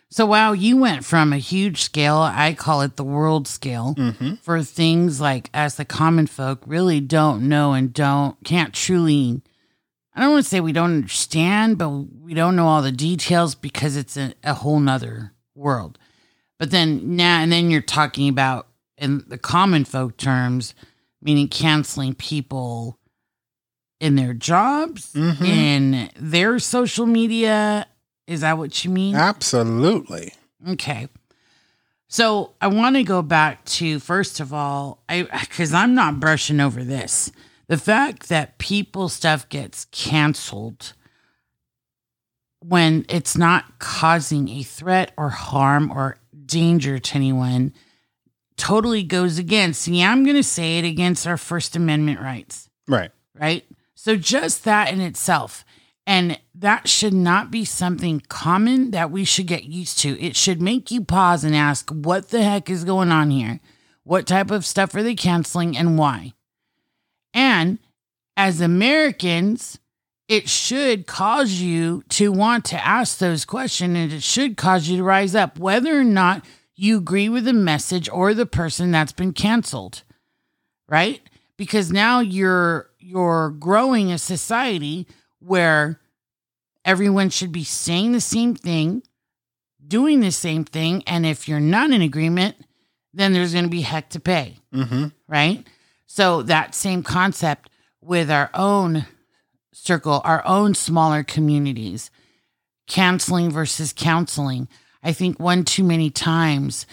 So, 0.09 0.25
wow, 0.25 0.53
you 0.53 0.77
went 0.77 1.03
from 1.03 1.33
a 1.33 1.37
huge 1.37 1.81
scale, 1.81 2.17
I 2.17 2.53
call 2.53 2.81
it 2.81 2.95
the 2.95 3.03
world 3.03 3.47
scale, 3.47 3.95
Mm-hmm. 3.97 4.35
for 4.35 4.63
things 4.63 5.19
like 5.19 5.49
us, 5.53 5.75
the 5.75 5.85
common 5.85 6.27
folk, 6.27 6.61
really 6.65 6.99
don't 7.01 7.49
know 7.49 7.73
and 7.73 7.91
don't, 7.91 8.37
can't 8.45 8.73
truly, 8.73 9.41
I 10.15 10.21
don't 10.21 10.31
want 10.31 10.43
to 10.45 10.49
say 10.49 10.59
we 10.61 10.71
don't 10.71 10.93
understand, 10.97 11.77
but 11.77 11.89
we 11.89 12.33
don't 12.33 12.55
know 12.55 12.67
all 12.67 12.81
the 12.81 12.91
details 12.91 13.55
because 13.55 13.97
it's 13.97 14.15
a, 14.15 14.33
a 14.43 14.53
whole 14.53 14.79
nother 14.79 15.33
world. 15.55 15.97
But 16.59 16.71
then 16.71 17.15
now, 17.17 17.41
and 17.41 17.51
then 17.51 17.69
you're 17.71 17.81
talking 17.81 18.29
about 18.29 18.67
in 18.97 19.25
the 19.27 19.37
common 19.39 19.83
folk 19.83 20.15
terms, 20.15 20.75
meaning 21.23 21.47
canceling 21.47 22.13
people 22.13 22.99
in 23.99 24.15
their 24.15 24.33
jobs, 24.33 25.13
Mhm. 25.13 25.41
in 25.45 26.09
their 26.19 26.59
social 26.59 27.05
media. 27.05 27.87
Is 28.27 28.41
that 28.41 28.57
what 28.57 28.83
you 28.83 28.91
mean? 28.91 29.15
Absolutely. 29.15 30.33
Okay. 30.67 31.07
So 32.07 32.53
I 32.61 32.67
want 32.67 32.95
to 32.97 33.03
go 33.03 33.21
back 33.21 33.65
to 33.65 33.99
first 33.99 34.39
of 34.39 34.53
all, 34.53 35.03
I 35.09 35.23
because 35.23 35.73
I'm 35.73 35.95
not 35.95 36.19
brushing 36.19 36.59
over 36.59 36.83
this. 36.83 37.31
The 37.67 37.77
fact 37.77 38.27
that 38.29 38.57
people 38.59 39.09
stuff 39.09 39.47
gets 39.49 39.85
canceled 39.91 40.93
when 42.59 43.05
it's 43.09 43.37
not 43.37 43.79
causing 43.79 44.47
a 44.49 44.63
threat 44.63 45.11
or 45.17 45.29
harm 45.29 45.91
or 45.91 46.17
danger 46.45 46.99
to 46.99 47.15
anyone 47.15 47.73
totally 48.57 49.03
goes 49.03 49.37
against, 49.37 49.87
yeah, 49.87 50.11
I'm 50.11 50.23
going 50.23 50.35
to 50.35 50.43
say 50.43 50.77
it 50.79 50.85
against 50.85 51.25
our 51.27 51.37
First 51.37 51.75
Amendment 51.75 52.19
rights 52.19 52.69
Right. 52.87 53.11
right? 53.39 53.63
So 53.95 54.15
just 54.15 54.63
that 54.65 54.91
in 54.91 55.01
itself. 55.01 55.63
And 56.05 56.37
that 56.55 56.89
should 56.89 57.13
not 57.13 57.49
be 57.49 57.63
something 57.63 58.21
common 58.27 58.91
that 58.91 59.09
we 59.09 59.23
should 59.23 59.47
get 59.47 59.63
used 59.63 59.99
to. 59.99 60.19
It 60.21 60.35
should 60.35 60.61
make 60.61 60.91
you 60.91 61.01
pause 61.03 61.45
and 61.45 61.55
ask, 61.55 61.89
what 61.91 62.29
the 62.29 62.43
heck 62.43 62.69
is 62.69 62.83
going 62.83 63.09
on 63.11 63.31
here? 63.31 63.61
What 64.03 64.27
type 64.27 64.51
of 64.51 64.65
stuff 64.65 64.93
are 64.95 65.03
they 65.03 65.15
canceling 65.15 65.77
and 65.77 65.97
why? 65.97 66.33
And 67.33 67.79
as 68.35 68.59
Americans, 68.59 69.79
it 70.27 70.49
should 70.49 71.07
cause 71.07 71.53
you 71.53 72.03
to 72.09 72.31
want 72.31 72.65
to 72.65 72.85
ask 72.85 73.17
those 73.17 73.45
questions 73.45 73.97
and 73.97 74.11
it 74.11 74.23
should 74.23 74.57
cause 74.57 74.87
you 74.89 74.97
to 74.97 75.03
rise 75.03 75.35
up, 75.35 75.57
whether 75.57 75.97
or 75.97 76.03
not 76.03 76.43
you 76.75 76.97
agree 76.97 77.29
with 77.29 77.45
the 77.45 77.53
message 77.53 78.09
or 78.09 78.33
the 78.33 78.45
person 78.45 78.91
that's 78.91 79.11
been 79.11 79.33
canceled, 79.33 80.03
right? 80.87 81.21
Because 81.57 81.91
now 81.91 82.19
you're 82.19 82.89
you're 82.99 83.51
growing 83.51 84.11
a 84.11 84.17
society 84.17 85.07
where 85.39 85.99
everyone 86.85 87.29
should 87.29 87.51
be 87.51 87.63
saying 87.63 88.11
the 88.11 88.21
same 88.21 88.55
thing, 88.55 89.03
doing 89.85 90.21
the 90.21 90.31
same 90.31 90.63
thing, 90.65 91.03
and 91.05 91.25
if 91.25 91.47
you're 91.47 91.59
not 91.59 91.91
in 91.91 92.01
agreement, 92.01 92.55
then 93.13 93.33
there's 93.33 93.53
going 93.53 93.65
to 93.65 93.69
be 93.69 93.81
heck 93.81 94.09
to 94.09 94.19
pay 94.19 94.57
Mm-hmm. 94.73 95.07
right? 95.27 95.65
So 96.07 96.41
that 96.43 96.73
same 96.73 97.03
concept 97.03 97.69
with 98.01 98.31
our 98.31 98.49
own 98.53 99.05
circle, 99.71 100.21
our 100.23 100.45
own 100.45 100.73
smaller 100.73 101.23
communities, 101.23 102.09
canceling 102.87 103.51
versus 103.51 103.93
counseling. 103.95 104.67
I 105.03 105.11
think 105.13 105.39
one 105.39 105.65
too 105.65 105.83
many 105.83 106.09
times 106.09 106.85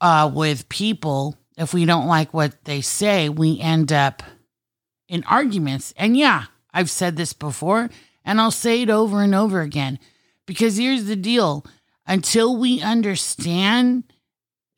uh, 0.00 0.30
with 0.32 0.68
people, 0.68 1.36
if 1.56 1.74
we 1.74 1.84
don't 1.84 2.06
like 2.06 2.32
what 2.32 2.64
they 2.64 2.80
say, 2.80 3.28
we 3.28 3.60
end 3.60 3.92
up 3.92 4.22
in 5.08 5.24
arguments. 5.24 5.92
And 5.96 6.16
yeah, 6.16 6.44
I've 6.72 6.90
said 6.90 7.16
this 7.16 7.32
before, 7.32 7.90
and 8.24 8.40
I'll 8.40 8.50
say 8.50 8.82
it 8.82 8.90
over 8.90 9.22
and 9.22 9.34
over 9.34 9.60
again 9.60 9.98
because 10.46 10.76
here's 10.76 11.04
the 11.04 11.16
deal 11.16 11.64
until 12.06 12.56
we 12.56 12.80
understand 12.82 14.04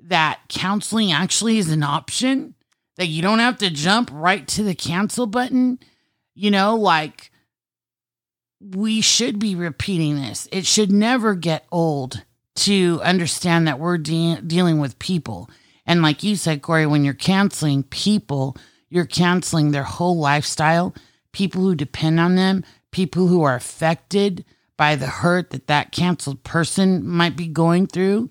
that 0.01 0.41
counseling 0.49 1.13
actually 1.13 1.59
is 1.59 1.71
an 1.71 1.83
option, 1.83 2.55
that 2.97 3.09
you 3.09 3.23
don't 3.23 3.41
have 3.41 3.59
to 3.59 3.71
jump 3.71 4.11
right 4.13 4.47
to 4.49 4.63
the 4.63 4.75
cancel 4.75 5.27
button, 5.27 5.79
you 6.35 6.51
know, 6.51 6.77
like 6.77 7.31
we 8.61 9.01
should 9.01 9.39
be 9.39 9.55
repeating 9.55 10.17
this. 10.17 10.49
It 10.53 10.67
should 10.67 10.93
never 10.93 11.35
get 11.35 11.67
old 11.71 12.23
to 12.57 13.01
understand 13.03 13.67
that 13.69 13.79
we're 13.79 13.99
de- 13.99 14.41
dealing 14.41 14.79
with 14.79 14.99
people. 14.99 15.49
And 15.87 16.03
like 16.03 16.23
you 16.23 16.37
said, 16.37 16.63
Corey, 16.63 16.87
when 16.87 17.05
you're 17.05 17.15
canceling 17.15 17.85
people, 17.85 18.57
you're 18.89 19.07
canceling 19.07 19.71
their 19.71 19.85
whole 19.85 20.19
lifestyle, 20.19 20.95
people 21.33 21.63
who 21.63 21.75
depend 21.75 22.19
on 22.19 22.35
them, 22.35 22.65
people 22.91 23.27
who 23.29 23.43
are 23.43 23.55
affected 23.55 24.45
by 24.77 24.97
the 24.97 25.07
hurt 25.07 25.51
that 25.51 25.69
that 25.69 25.93
canceled 25.93 26.43
person 26.45 27.07
might 27.07 27.37
be 27.37 27.47
going 27.47 27.87
through. 27.87 28.31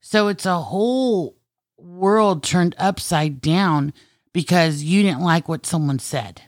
So 0.00 0.28
it's 0.28 0.46
a 0.46 0.60
whole 0.60 1.36
world 1.76 2.42
turned 2.42 2.74
upside 2.78 3.40
down 3.40 3.92
because 4.32 4.82
you 4.82 5.02
didn't 5.02 5.20
like 5.20 5.48
what 5.48 5.66
someone 5.66 5.98
said. 5.98 6.42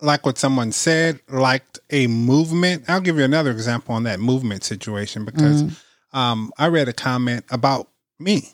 like 0.00 0.24
what 0.24 0.38
someone 0.38 0.70
said, 0.70 1.20
liked 1.28 1.80
a 1.90 2.06
movement. 2.06 2.84
I'll 2.88 3.00
give 3.00 3.18
you 3.18 3.24
another 3.24 3.50
example 3.50 3.94
on 3.94 4.04
that 4.04 4.20
movement 4.20 4.62
situation 4.62 5.24
because 5.24 5.64
mm. 5.64 5.82
Um, 6.12 6.52
I 6.58 6.68
read 6.68 6.88
a 6.88 6.92
comment 6.92 7.44
about 7.50 7.88
me. 8.18 8.52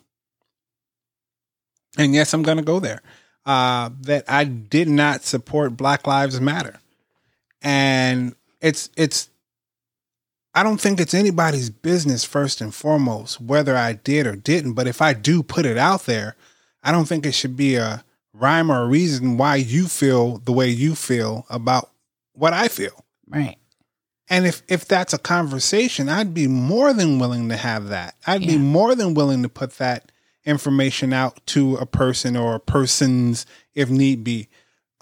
And 1.97 2.15
yes, 2.15 2.35
I'm 2.35 2.43
going 2.43 2.59
to 2.59 2.65
go 2.65 2.81
there. 2.81 3.03
Uh, 3.47 3.91
that 4.01 4.25
I 4.27 4.45
did 4.45 4.89
not 4.89 5.23
support 5.23 5.77
Black 5.77 6.07
Lives 6.07 6.41
Matter. 6.41 6.81
And 7.63 8.35
it's, 8.61 8.89
it's, 8.97 9.29
I 10.55 10.63
don't 10.63 10.81
think 10.81 10.99
it's 10.99 11.15
anybody's 11.15 11.69
business 11.69 12.25
first 12.25 12.61
and 12.61 12.75
foremost 12.75 13.41
whether 13.41 13.77
I 13.77 13.95
did 13.95 14.27
or 14.27 14.35
didn't. 14.35 14.73
But 14.73 14.87
if 14.87 15.03
I 15.03 15.13
do 15.13 15.43
put 15.43 15.67
it 15.67 15.77
out 15.77 16.07
there, 16.07 16.37
I 16.83 16.91
don't 16.91 17.07
think 17.07 17.27
it 17.27 17.35
should 17.35 17.57
be 17.57 17.77
a 17.77 18.03
rhyme 18.33 18.71
or 18.71 18.83
a 18.83 18.87
reason 18.89 19.37
why 19.37 19.57
you 19.57 19.87
feel 19.87 20.39
the 20.39 20.53
way 20.53 20.69
you 20.69 20.95
feel 20.95 21.47
about 21.49 21.91
what 22.33 22.53
I 22.53 22.69
feel. 22.69 23.05
Right. 23.29 23.57
And 24.29 24.47
if 24.47 24.63
if 24.69 24.87
that's 24.87 25.13
a 25.13 25.19
conversation, 25.19 26.09
I'd 26.09 26.33
be 26.33 26.47
more 26.47 26.93
than 26.93 27.19
willing 27.19 27.49
to 27.51 27.57
have 27.57 27.89
that. 27.89 28.15
I'd 28.27 28.47
be 28.47 28.57
more 28.57 28.95
than 28.95 29.15
willing 29.15 29.43
to 29.43 29.49
put 29.49 29.73
that 29.79 30.11
information 30.45 31.13
out 31.13 31.45
to 31.47 31.77
a 31.77 31.87
person 31.87 32.37
or 32.37 32.59
persons 32.59 33.47
if 33.75 33.91
need 33.91 34.25
be. 34.25 34.49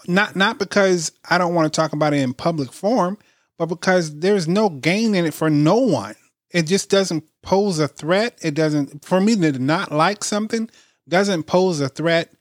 Not 0.09 0.35
not 0.35 0.59
because 0.59 1.13
I 1.29 1.39
don't 1.39 1.55
want 1.55 1.73
to 1.73 1.77
talk 1.77 1.93
about 1.93 2.15
it 2.15 2.19
in 2.19 2.35
public 2.35 2.73
forum, 2.73 3.17
but 3.59 3.67
because 3.67 4.19
there's 4.19 4.49
no 4.49 4.69
gain 4.69 5.15
in 5.15 5.25
it 5.25 5.35
for 5.35 5.49
no 5.49 5.77
one. 5.77 6.17
It 6.51 6.67
just 6.67 6.91
doesn't 6.91 7.25
pose 7.43 7.79
a 7.79 7.89
threat. 7.89 8.39
It 8.43 8.55
doesn't 8.55 9.05
for 9.05 9.21
me 9.21 9.37
to 9.37 9.53
not 9.53 9.93
like 9.93 10.25
something 10.25 10.69
doesn't 11.09 11.45
pose 11.45 11.81
a 11.81 11.89
threat 11.89 12.33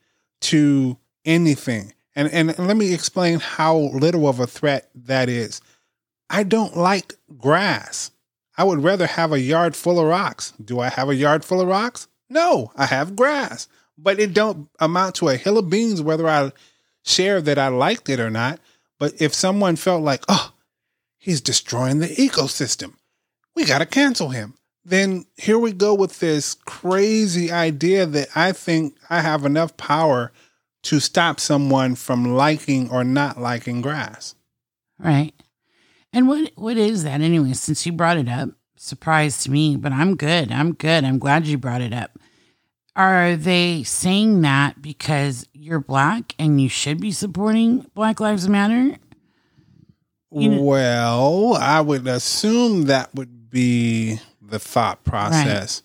to 0.42 0.98
anything. 1.26 1.94
And 2.16 2.32
and 2.32 2.58
let 2.58 2.76
me 2.76 2.94
explain 2.94 3.40
how 3.40 3.78
little 3.78 4.28
of 4.28 4.40
a 4.40 4.48
threat 4.48 4.90
that 4.96 5.30
is. 5.30 5.62
I 6.32 6.44
don't 6.44 6.78
like 6.78 7.16
grass. 7.38 8.12
I 8.58 8.64
would 8.64 8.84
rather 8.84 9.06
have 9.06 9.34
a 9.34 9.40
yard 9.40 9.76
full 9.76 10.00
of 10.00 10.08
rocks. 10.08 10.54
Do 10.64 10.80
I 10.80 10.90
have 10.90 11.10
a 11.10 11.16
yard 11.16 11.44
full 11.44 11.60
of 11.60 11.68
rocks? 11.68 12.08
No, 12.30 12.72
I 12.76 12.86
have 12.86 13.18
grass. 13.18 13.68
But 13.98 14.20
it 14.20 14.34
don't 14.34 14.70
amount 14.80 15.16
to 15.16 15.28
a 15.28 15.36
hill 15.36 15.58
of 15.58 15.70
beans 15.70 16.02
whether 16.02 16.28
I 16.28 16.54
share 17.04 17.42
that 17.42 17.60
I 17.60 17.68
liked 17.68 18.10
it 18.10 18.20
or 18.20 18.30
not. 18.30 18.60
But 18.98 19.22
if 19.22 19.34
someone 19.34 19.76
felt 19.76 20.04
like, 20.04 20.24
oh, 20.30 20.54
he's 21.18 21.42
destroying 21.42 22.00
the 22.00 22.08
ecosystem, 22.08 22.94
we 23.54 23.66
got 23.66 23.80
to 23.80 23.86
cancel 23.86 24.30
him. 24.30 24.54
Then 24.86 25.26
here 25.36 25.60
we 25.60 25.74
go 25.74 25.94
with 25.94 26.20
this 26.20 26.56
crazy 26.66 27.52
idea 27.52 28.06
that 28.06 28.30
I 28.36 28.54
think 28.54 28.96
I 29.10 29.20
have 29.20 29.44
enough 29.44 29.76
power 29.76 30.32
to 30.84 31.00
stop 31.00 31.40
someone 31.40 31.96
from 31.96 32.34
liking 32.36 32.90
or 32.90 33.04
not 33.04 33.40
liking 33.40 33.82
grass. 33.82 34.34
Right. 34.98 35.34
And 36.14 36.28
what 36.28 36.52
what 36.56 36.78
is 36.78 37.04
that 37.04 37.22
anyway? 37.22 37.54
Since 37.54 37.86
you 37.86 37.92
brought 37.94 38.18
it 38.18 38.28
up, 38.28 38.50
surprise 38.76 39.44
to 39.44 39.52
me, 39.52 39.76
but 39.78 39.92
I'm 39.92 40.16
good. 40.16 40.52
I'm 40.52 40.74
good. 40.74 41.04
I'm 41.04 41.20
glad 41.20 41.48
you 41.48 41.58
brought 41.58 41.82
it 41.82 41.94
up. 41.94 42.18
Are 42.96 43.38
they 43.38 43.84
saying 43.84 44.42
that 44.42 44.82
because 44.82 45.48
you're 45.54 45.80
black 45.80 46.36
and 46.38 46.60
you 46.60 46.68
should 46.68 47.00
be 47.00 47.12
supporting 47.14 47.86
Black 47.94 48.20
Lives 48.20 48.50
Matter? 48.50 48.98
You 50.32 50.50
know- 50.50 50.62
well, 50.64 51.54
I 51.60 51.80
would 51.80 52.06
assume 52.08 52.84
that 52.84 53.14
would 53.16 53.50
be 53.50 54.20
the 54.42 54.60
thought 54.60 55.04
process. 55.06 55.84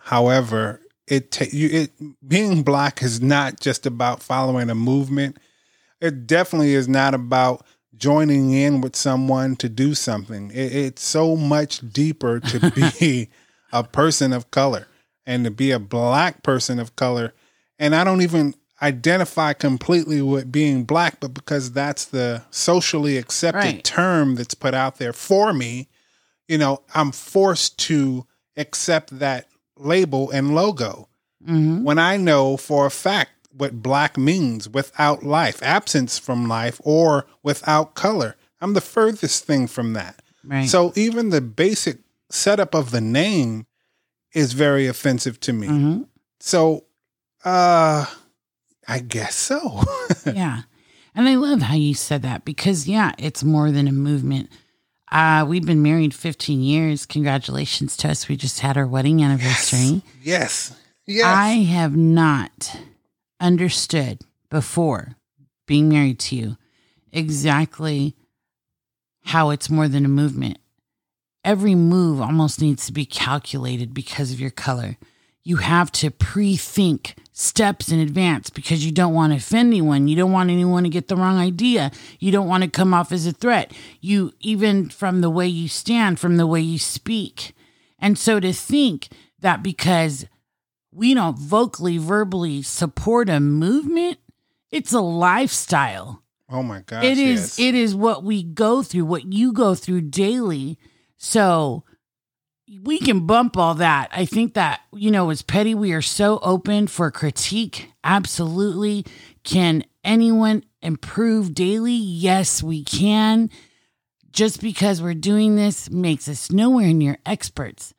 However, 0.00 0.80
it 1.06 1.30
ta- 1.32 1.44
you 1.52 1.68
it 1.68 1.92
being 2.26 2.62
black 2.62 3.02
is 3.02 3.20
not 3.20 3.60
just 3.60 3.84
about 3.84 4.22
following 4.22 4.70
a 4.70 4.74
movement. 4.74 5.36
It 6.00 6.26
definitely 6.26 6.72
is 6.74 6.88
not 6.88 7.12
about 7.14 7.66
joining 7.98 8.52
in 8.52 8.80
with 8.80 8.96
someone 8.96 9.56
to 9.56 9.68
do 9.68 9.94
something. 9.94 10.50
It, 10.52 10.72
it's 10.74 11.02
so 11.02 11.36
much 11.36 11.80
deeper 11.92 12.40
to 12.40 12.70
be 13.00 13.28
a 13.72 13.84
person 13.84 14.32
of 14.32 14.50
color 14.50 14.86
and 15.26 15.44
to 15.44 15.50
be 15.50 15.70
a 15.70 15.78
black 15.78 16.42
person 16.42 16.78
of 16.78 16.96
color. 16.96 17.34
And 17.78 17.94
I 17.94 18.04
don't 18.04 18.22
even 18.22 18.54
identify 18.80 19.52
completely 19.52 20.22
with 20.22 20.50
being 20.52 20.84
black, 20.84 21.18
but 21.20 21.34
because 21.34 21.72
that's 21.72 22.04
the 22.06 22.42
socially 22.50 23.16
accepted 23.16 23.58
Right. 23.58 23.84
term 23.84 24.36
that's 24.36 24.54
put 24.54 24.72
out 24.74 24.98
there 24.98 25.12
for 25.12 25.52
me, 25.52 25.88
you 26.46 26.58
know, 26.58 26.82
I'm 26.94 27.12
forced 27.12 27.78
to 27.80 28.26
accept 28.56 29.18
that 29.18 29.46
label 29.76 30.30
and 30.30 30.54
logo 30.54 31.08
Mm-hmm. 31.46 31.84
when 31.84 32.00
I 32.00 32.16
know 32.16 32.56
for 32.56 32.84
a 32.86 32.90
fact 32.90 33.37
what 33.50 33.82
black 33.82 34.16
means 34.18 34.68
without 34.68 35.22
life, 35.24 35.62
absence 35.62 36.18
from 36.18 36.48
life, 36.48 36.80
or 36.84 37.26
without 37.42 37.94
color. 37.94 38.36
I'm 38.60 38.74
the 38.74 38.80
furthest 38.80 39.44
thing 39.44 39.66
from 39.66 39.92
that. 39.94 40.20
Right. 40.44 40.68
So 40.68 40.92
even 40.96 41.30
the 41.30 41.40
basic 41.40 41.98
setup 42.30 42.74
of 42.74 42.90
the 42.90 43.00
name 43.00 43.66
is 44.34 44.52
very 44.52 44.86
offensive 44.86 45.40
to 45.40 45.52
me. 45.52 45.66
hmm 45.66 46.02
So, 46.40 46.84
uh, 47.44 48.06
I 48.86 48.98
guess 49.00 49.34
so. 49.34 49.82
yeah. 50.26 50.62
And 51.14 51.28
I 51.28 51.34
love 51.36 51.62
how 51.62 51.74
you 51.74 51.94
said 51.94 52.22
that 52.22 52.44
because, 52.44 52.86
yeah, 52.88 53.12
it's 53.18 53.42
more 53.42 53.70
than 53.70 53.88
a 53.88 53.92
movement. 53.92 54.50
Uh, 55.10 55.44
we've 55.48 55.64
been 55.64 55.82
married 55.82 56.14
15 56.14 56.60
years. 56.60 57.06
Congratulations 57.06 57.96
to 57.98 58.08
us. 58.10 58.28
We 58.28 58.36
just 58.36 58.60
had 58.60 58.76
our 58.76 58.86
wedding 58.86 59.22
anniversary. 59.22 60.02
yes. 60.22 60.76
Yes. 61.06 61.24
I 61.24 61.48
have 61.62 61.96
not 61.96 62.78
understood 63.40 64.22
before 64.50 65.16
being 65.66 65.88
married 65.88 66.18
to 66.18 66.36
you 66.36 66.56
exactly 67.12 68.16
how 69.24 69.50
it's 69.50 69.70
more 69.70 69.88
than 69.88 70.04
a 70.04 70.08
movement. 70.08 70.58
Every 71.44 71.74
move 71.74 72.20
almost 72.20 72.60
needs 72.60 72.86
to 72.86 72.92
be 72.92 73.04
calculated 73.04 73.94
because 73.94 74.32
of 74.32 74.40
your 74.40 74.50
color. 74.50 74.96
You 75.44 75.56
have 75.56 75.90
to 75.92 76.10
pre 76.10 76.56
think 76.56 77.14
steps 77.32 77.90
in 77.90 78.00
advance 78.00 78.50
because 78.50 78.84
you 78.84 78.92
don't 78.92 79.14
want 79.14 79.32
to 79.32 79.38
offend 79.38 79.68
anyone. 79.68 80.08
You 80.08 80.16
don't 80.16 80.32
want 80.32 80.50
anyone 80.50 80.82
to 80.82 80.88
get 80.88 81.08
the 81.08 81.16
wrong 81.16 81.38
idea. 81.38 81.90
You 82.18 82.32
don't 82.32 82.48
want 82.48 82.64
to 82.64 82.70
come 82.70 82.92
off 82.92 83.12
as 83.12 83.26
a 83.26 83.32
threat. 83.32 83.72
You, 84.00 84.32
even 84.40 84.90
from 84.90 85.20
the 85.20 85.30
way 85.30 85.46
you 85.46 85.68
stand, 85.68 86.18
from 86.18 86.36
the 86.36 86.46
way 86.46 86.60
you 86.60 86.78
speak. 86.78 87.54
And 87.98 88.18
so 88.18 88.40
to 88.40 88.52
think 88.52 89.08
that 89.40 89.62
because 89.62 90.26
we 90.98 91.14
don't 91.14 91.38
vocally, 91.38 91.96
verbally 91.96 92.60
support 92.62 93.30
a 93.30 93.38
movement, 93.40 94.18
it's 94.70 94.92
a 94.92 95.00
lifestyle. 95.00 96.22
oh 96.50 96.62
my 96.62 96.80
gosh. 96.80 97.04
It 97.04 97.18
is 97.18 97.58
yes. 97.58 97.68
it 97.68 97.74
is 97.74 97.94
what 97.94 98.24
we 98.24 98.42
go 98.42 98.82
through, 98.82 99.04
what 99.04 99.32
you 99.32 99.52
go 99.52 99.74
through 99.74 100.02
daily. 100.02 100.78
So 101.16 101.84
we 102.82 102.98
can 102.98 103.26
bump 103.26 103.56
all 103.56 103.74
that. 103.74 104.10
I 104.12 104.24
think 104.24 104.54
that, 104.54 104.80
you 104.92 105.10
know, 105.10 105.30
as 105.30 105.42
petty, 105.42 105.74
we 105.74 105.92
are 105.92 106.02
so 106.02 106.38
open 106.42 106.86
for 106.86 107.10
critique. 107.10 107.90
Absolutely. 108.04 109.06
Can 109.44 109.84
anyone 110.04 110.64
improve 110.82 111.54
daily? 111.54 111.94
Yes, 111.94 112.62
we 112.62 112.84
can. 112.84 113.50
Just 114.30 114.60
because 114.60 115.00
we're 115.00 115.14
doing 115.14 115.56
this 115.56 115.90
makes 115.90 116.28
us 116.28 116.50
nowhere 116.50 116.92
near 116.92 117.18
experts. 117.24 117.94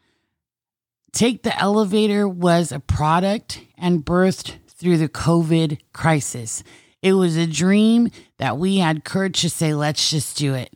Take 1.11 1.43
the 1.43 1.57
Elevator 1.59 2.27
was 2.27 2.71
a 2.71 2.79
product 2.79 3.61
and 3.77 4.05
birthed 4.05 4.55
through 4.67 4.97
the 4.97 5.09
COVID 5.09 5.79
crisis. 5.93 6.63
It 7.01 7.13
was 7.13 7.35
a 7.35 7.47
dream 7.47 8.09
that 8.37 8.57
we 8.57 8.77
had 8.77 9.05
courage 9.05 9.41
to 9.41 9.49
say, 9.49 9.73
let's 9.73 10.09
just 10.09 10.37
do 10.37 10.53
it. 10.53 10.73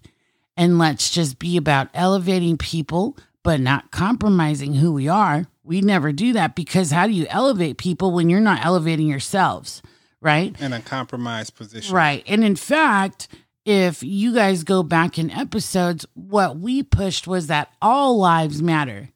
And 0.56 0.78
let's 0.78 1.10
just 1.10 1.40
be 1.40 1.58
about 1.58 1.90
elevating 1.94 2.58
people, 2.58 3.18
but 3.44 3.60
not 3.60 3.92
compromising 3.92 4.76
who 4.76 4.94
we 4.94 5.08
are. 5.08 5.48
We 5.64 5.82
never 5.82 6.12
do 6.12 6.34
that 6.34 6.56
because 6.56 6.92
how 6.92 7.08
do 7.08 7.14
you 7.14 7.26
elevate 7.30 7.78
people 7.78 8.12
when 8.12 8.30
you're 8.30 8.40
not 8.40 8.66
elevating 8.66 9.08
yourselves? 9.08 9.82
Right? 10.22 10.60
in 10.62 10.72
a 10.72 10.80
compromised 10.80 11.56
position. 11.56 11.94
Right. 11.94 12.24
And 12.28 12.46
in 12.46 12.56
fact, 12.56 13.28
if 13.66 14.04
you 14.04 14.34
guys 14.34 14.64
go 14.64 14.84
back 14.84 15.20
in 15.20 15.30
episodes, 15.32 16.06
what 16.14 16.58
we 16.58 16.82
pushed 16.82 17.28
was 17.28 17.48
that 17.48 17.74
all 17.82 18.18
lives 18.18 18.62
matter. 18.62 19.10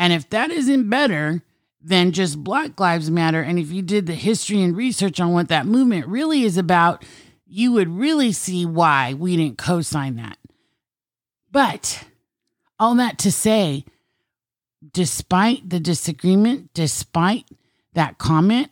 And 0.00 0.14
if 0.14 0.30
that 0.30 0.50
isn't 0.50 0.88
better 0.88 1.42
than 1.82 2.12
just 2.12 2.42
Black 2.42 2.80
Lives 2.80 3.10
Matter, 3.10 3.42
and 3.42 3.58
if 3.58 3.70
you 3.70 3.82
did 3.82 4.06
the 4.06 4.14
history 4.14 4.62
and 4.62 4.74
research 4.74 5.20
on 5.20 5.34
what 5.34 5.48
that 5.48 5.66
movement 5.66 6.06
really 6.06 6.42
is 6.42 6.56
about, 6.56 7.04
you 7.46 7.72
would 7.72 7.88
really 7.88 8.32
see 8.32 8.64
why 8.64 9.12
we 9.12 9.36
didn't 9.36 9.58
co 9.58 9.82
sign 9.82 10.16
that. 10.16 10.38
But 11.52 12.04
all 12.78 12.94
that 12.94 13.18
to 13.18 13.30
say, 13.30 13.84
despite 14.90 15.68
the 15.68 15.80
disagreement, 15.80 16.72
despite 16.72 17.44
that 17.92 18.16
comment, 18.16 18.70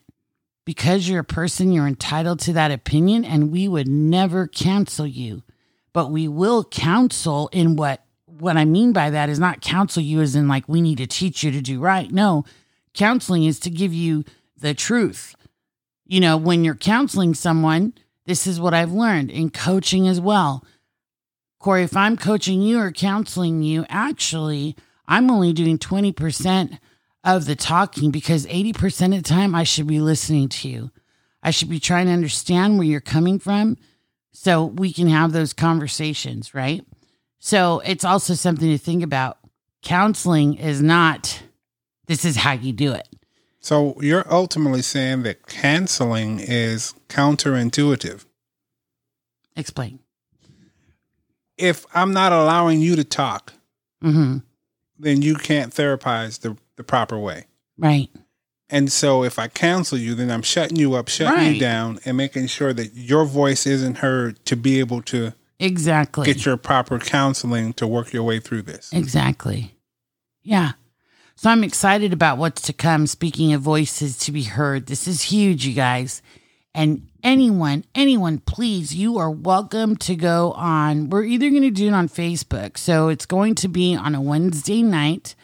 because 0.64 1.10
you're 1.10 1.20
a 1.20 1.24
person, 1.24 1.72
you're 1.72 1.86
entitled 1.86 2.40
to 2.40 2.54
that 2.54 2.70
opinion, 2.70 3.26
and 3.26 3.52
we 3.52 3.68
would 3.68 3.86
never 3.86 4.46
cancel 4.46 5.06
you. 5.06 5.42
But 5.92 6.10
we 6.10 6.26
will 6.26 6.64
counsel 6.64 7.50
in 7.52 7.76
what 7.76 8.02
what 8.40 8.57
I 8.57 8.64
mean 8.64 8.92
by 8.92 9.11
that 9.11 9.29
is 9.29 9.38
not 9.38 9.61
counsel 9.61 10.03
you 10.03 10.20
as 10.20 10.37
in 10.37 10.48
like 10.48 10.68
we 10.68 10.81
need 10.81 10.98
to 10.98 11.07
teach 11.07 11.42
you 11.42 11.51
to 11.51 11.61
do 11.61 11.81
right. 11.81 12.11
No, 12.11 12.44
counseling 12.94 13.44
is 13.44 13.59
to 13.61 13.70
give 13.70 13.92
you 13.92 14.24
the 14.57 14.74
truth. 14.74 15.35
You 16.07 16.20
know, 16.20 16.37
when 16.37 16.64
you're 16.64 16.74
counseling 16.74 17.35
someone, 17.35 17.94
this 18.27 18.46
is 18.46 18.61
what 18.61 18.74
I've 18.74 18.92
learned 18.92 19.31
in 19.31 19.51
coaching 19.51 20.09
as 20.09 20.20
well. 20.20 20.64
Corey, 21.59 21.83
if 21.83 21.96
I'm 21.96 22.16
coaching 22.16 22.62
you 22.62 22.79
or 22.79 22.92
counseling 22.92 23.62
you, 23.62 23.85
actually, 23.88 24.77
I'm 25.07 25.31
only 25.31 25.53
doing 25.53 25.79
20% 25.79 26.79
of 27.24 27.46
the 27.46 27.57
talking 27.57 28.11
because 28.11 28.46
80% 28.46 29.16
of 29.16 29.22
the 29.22 29.29
time 29.29 29.55
I 29.55 29.64
should 29.64 29.87
be 29.87 30.01
listening 30.01 30.48
to 30.51 30.68
you. 30.68 30.90
I 31.42 31.51
should 31.51 31.68
be 31.68 31.81
trying 31.81 32.07
to 32.07 32.12
understand 32.12 32.79
where 32.79 32.87
you're 32.87 33.01
coming 33.01 33.38
from 33.38 33.77
so 34.33 34.64
we 34.64 34.92
can 34.92 35.09
have 35.09 35.33
those 35.33 35.53
conversations, 35.53 36.55
right? 36.55 36.85
So 37.38 37.81
it's 37.85 38.05
also 38.05 38.35
something 38.35 38.68
to 38.68 38.79
think 38.79 39.03
about. 39.03 39.38
Counseling 39.83 40.55
is 40.55 40.83
not, 40.83 41.42
this 42.07 42.24
is 42.24 42.37
how 42.37 42.53
you 42.53 42.72
do 42.72 42.92
it. 42.92 43.09
So 43.61 43.96
you're 44.01 44.31
ultimately 44.33 44.83
saying 44.83 45.22
that 45.24 45.46
canceling 45.46 46.40
is 46.40 46.94
counterintuitive. 47.09 48.24
Explain. 49.57 49.98
If 51.57 51.87
I'm 51.94 52.12
not 52.12 52.33
allowing 52.33 52.81
you 52.81 52.96
to 52.96 53.05
talk, 53.05 53.53
Mm-hmm. 54.03 54.38
then 55.01 55.22
you 55.22 55.35
can't 55.35 55.74
therapize 55.74 56.40
the, 56.40 56.57
the 56.77 56.85
proper 56.85 57.18
way. 57.18 57.46
Right. 57.77 58.09
And 58.70 58.92
so 58.92 59.24
if 59.24 59.40
I 59.40 59.48
cancel 59.48 59.98
you, 59.98 60.14
then 60.14 60.31
I'm 60.31 60.42
shutting 60.42 60.77
you 60.77 60.94
up, 60.94 61.09
shutting 61.09 61.35
Right. 61.35 61.55
you 61.55 61.61
down, 61.61 61.98
and 62.05 62.16
making 62.16 62.46
sure 62.46 62.72
that 62.72 62.94
your 62.94 63.24
voice 63.24 63.66
isn't 63.66 63.96
heard 63.98 64.44
to 64.44 64.55
be 64.55 64.79
able 64.79 65.03
to 65.03 65.33
Exactly. 65.61 66.25
get 66.25 66.44
your 66.44 66.57
proper 66.57 66.99
counseling 66.99 67.73
to 67.75 67.87
work 67.87 68.12
your 68.12 68.23
way 68.23 68.38
through 68.38 68.62
this. 68.62 68.92
Exactly. 68.92 69.75
Yeah. 70.42 70.73
So 71.35 71.51
I'm 71.51 71.64
excited 71.64 72.12
about 72.12 72.38
what's 72.38 72.62
to 72.62 72.73
come. 72.73 73.07
Speaking 73.07 73.53
of 73.53 73.61
voices 73.61 74.16
to 74.18 74.33
be 74.33 74.42
heard, 74.42 74.87
this 74.87 75.07
is 75.09 75.23
huge, 75.23 75.66
you 75.66 75.75
guys. 75.75 76.23
And 76.75 77.09
anyone, 77.23 77.85
anyone, 77.94 78.38
please, 78.38 78.94
you 78.94 79.18
are 79.18 79.31
welcome 79.31 79.97
to 79.97 80.14
go 80.14 80.53
on. 80.53 81.11
We're 81.11 81.25
either 81.25 81.51
going 81.51 81.62
to 81.62 81.71
do 81.71 81.88
it 81.88 81.94
on 81.94 82.09
Facebook. 82.09 82.79
So 82.79 83.09
it's 83.09 83.27
going 83.27 83.55
to 83.57 83.68
be 83.68 83.97
on 83.97 84.14
a 84.14 84.21
Wednesday 84.21 84.83
night, 84.83 85.35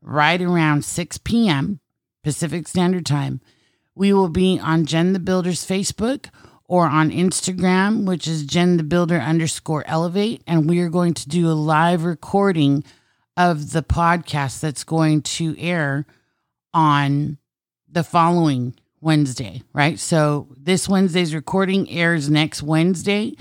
right 0.00 0.40
around 0.40 0.84
6 0.84 1.18
p.m. 1.18 1.80
Pacific 2.22 2.68
Standard 2.68 3.04
Time. 3.04 3.40
We 3.94 4.12
will 4.12 4.28
be 4.28 4.58
on 4.58 4.86
Jen 4.86 5.12
the 5.12 5.18
Builder's 5.18 5.66
Facebook 5.66 6.26
or 6.68 6.86
on 6.86 7.10
Instagram, 7.10 8.04
which 8.04 8.28
is 8.28 8.44
Jen 8.44 8.76
the 8.76 8.82
Builder 8.82 9.18
underscore 9.18 9.82
elevate. 9.86 10.42
And 10.46 10.68
we 10.68 10.80
are 10.80 10.90
going 10.90 11.14
to 11.14 11.28
do 11.28 11.48
a 11.48 11.52
live 11.52 12.04
recording 12.04 12.84
of 13.36 13.72
the 13.72 13.82
podcast 13.82 14.60
that's 14.60 14.84
going 14.84 15.22
to 15.22 15.58
air 15.58 16.06
on 16.74 17.38
the 17.88 18.04
following 18.04 18.74
Wednesday, 19.00 19.62
right? 19.72 19.98
So 19.98 20.48
this 20.56 20.88
Wednesday's 20.88 21.34
recording 21.34 21.88
airs 21.90 22.28
next 22.28 22.62
Wednesday. 22.62 23.34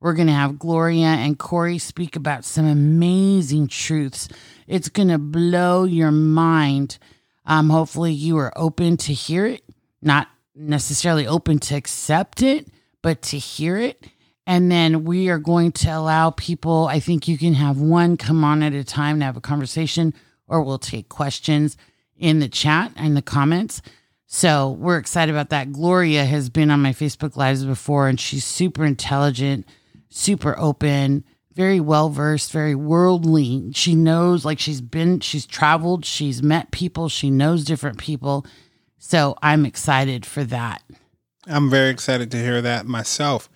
We're 0.00 0.14
going 0.14 0.26
to 0.26 0.32
have 0.32 0.58
Gloria 0.58 1.06
and 1.06 1.38
Corey 1.38 1.78
speak 1.78 2.16
about 2.16 2.44
some 2.44 2.66
amazing 2.66 3.68
truths. 3.68 4.28
It's 4.66 4.88
going 4.88 5.08
to 5.08 5.18
blow 5.18 5.84
your 5.84 6.10
mind. 6.10 6.98
Um, 7.46 7.70
hopefully, 7.70 8.12
you 8.12 8.36
are 8.38 8.52
open 8.56 8.96
to 8.98 9.12
hear 9.12 9.46
it, 9.46 9.62
not 10.00 10.28
necessarily 10.54 11.26
open 11.26 11.58
to 11.58 11.74
accept 11.74 12.42
it, 12.42 12.68
but 13.02 13.22
to 13.22 13.38
hear 13.38 13.76
it. 13.76 14.06
And 14.46 14.70
then 14.70 15.04
we 15.04 15.28
are 15.28 15.38
going 15.38 15.72
to 15.72 15.88
allow 15.88 16.30
people, 16.30 16.86
I 16.88 17.00
think 17.00 17.28
you 17.28 17.38
can 17.38 17.54
have 17.54 17.80
one 17.80 18.16
come 18.16 18.42
on 18.42 18.62
at 18.62 18.72
a 18.72 18.84
time 18.84 19.20
to 19.20 19.24
have 19.24 19.36
a 19.36 19.40
conversation, 19.40 20.14
or 20.48 20.62
we'll 20.62 20.78
take 20.78 21.08
questions 21.08 21.76
in 22.16 22.40
the 22.40 22.48
chat 22.48 22.92
and 22.96 23.16
the 23.16 23.22
comments. 23.22 23.82
So 24.26 24.70
we're 24.70 24.98
excited 24.98 25.30
about 25.30 25.50
that. 25.50 25.72
Gloria 25.72 26.24
has 26.24 26.48
been 26.48 26.70
on 26.70 26.82
my 26.82 26.92
Facebook 26.92 27.36
Lives 27.36 27.64
before, 27.64 28.08
and 28.08 28.18
she's 28.18 28.44
super 28.44 28.84
intelligent, 28.84 29.66
super 30.08 30.58
open, 30.58 31.24
very 31.52 31.80
well 31.80 32.08
versed, 32.08 32.50
very 32.50 32.74
worldly. 32.74 33.70
She 33.74 33.94
knows, 33.94 34.44
like, 34.44 34.58
she's 34.58 34.80
been, 34.80 35.20
she's 35.20 35.46
traveled, 35.46 36.04
she's 36.04 36.42
met 36.42 36.70
people, 36.70 37.08
she 37.08 37.30
knows 37.30 37.64
different 37.64 37.98
people. 37.98 38.46
So 39.04 39.36
I'm 39.42 39.66
excited 39.66 40.24
for 40.24 40.44
that. 40.44 40.80
I'm 41.48 41.68
very 41.68 41.90
excited 41.90 42.30
to 42.30 42.38
hear 42.38 42.62
that 42.62 42.86
myself. 42.86 43.50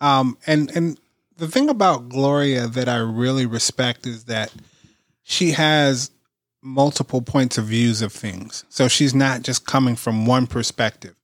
Um, 0.00 0.36
and 0.44 0.74
and 0.76 0.98
the 1.36 1.46
thing 1.46 1.68
about 1.68 2.08
Gloria 2.08 2.66
that 2.66 2.88
I 2.88 2.96
really 2.96 3.46
respect 3.46 4.08
is 4.08 4.24
that 4.24 4.52
she 5.22 5.52
has 5.52 6.10
multiple 6.62 7.22
points 7.22 7.58
of 7.58 7.66
views 7.66 8.02
of 8.02 8.12
things. 8.12 8.64
So 8.70 8.88
she's 8.88 9.14
not 9.14 9.42
just 9.42 9.64
coming 9.64 9.94
from 9.94 10.26
one 10.26 10.48
perspective. 10.48 11.14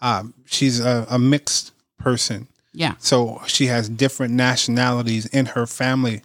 Um, 0.00 0.32
she's 0.46 0.80
a, 0.80 1.06
a 1.10 1.18
mixed 1.18 1.72
person. 1.98 2.48
Yeah. 2.72 2.94
So 3.00 3.42
she 3.46 3.66
has 3.66 3.90
different 3.90 4.32
nationalities 4.32 5.26
in 5.26 5.44
her 5.44 5.66
family. 5.66 6.22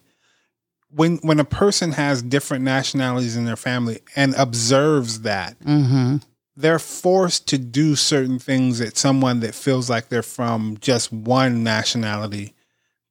When 0.89 1.17
when 1.17 1.41
a 1.41 1.45
person 1.45 1.91
has 1.91 2.21
different 2.21 2.63
nationalities 2.63 3.35
in 3.35 3.43
their 3.43 3.57
family 3.57 3.99
and 4.15 4.33
observes 4.35 5.21
that, 5.21 5.59
Mm-hmm. 5.59 6.17
They're 6.55 6.79
forced 6.79 7.47
to 7.49 7.57
do 7.57 7.95
certain 7.95 8.39
things 8.39 8.79
that 8.79 8.97
someone 8.97 9.41
that 9.41 9.55
feels 9.55 9.89
like 9.89 10.09
they're 10.09 10.23
from 10.23 10.77
just 10.79 11.11
one 11.11 11.63
nationality 11.63 12.53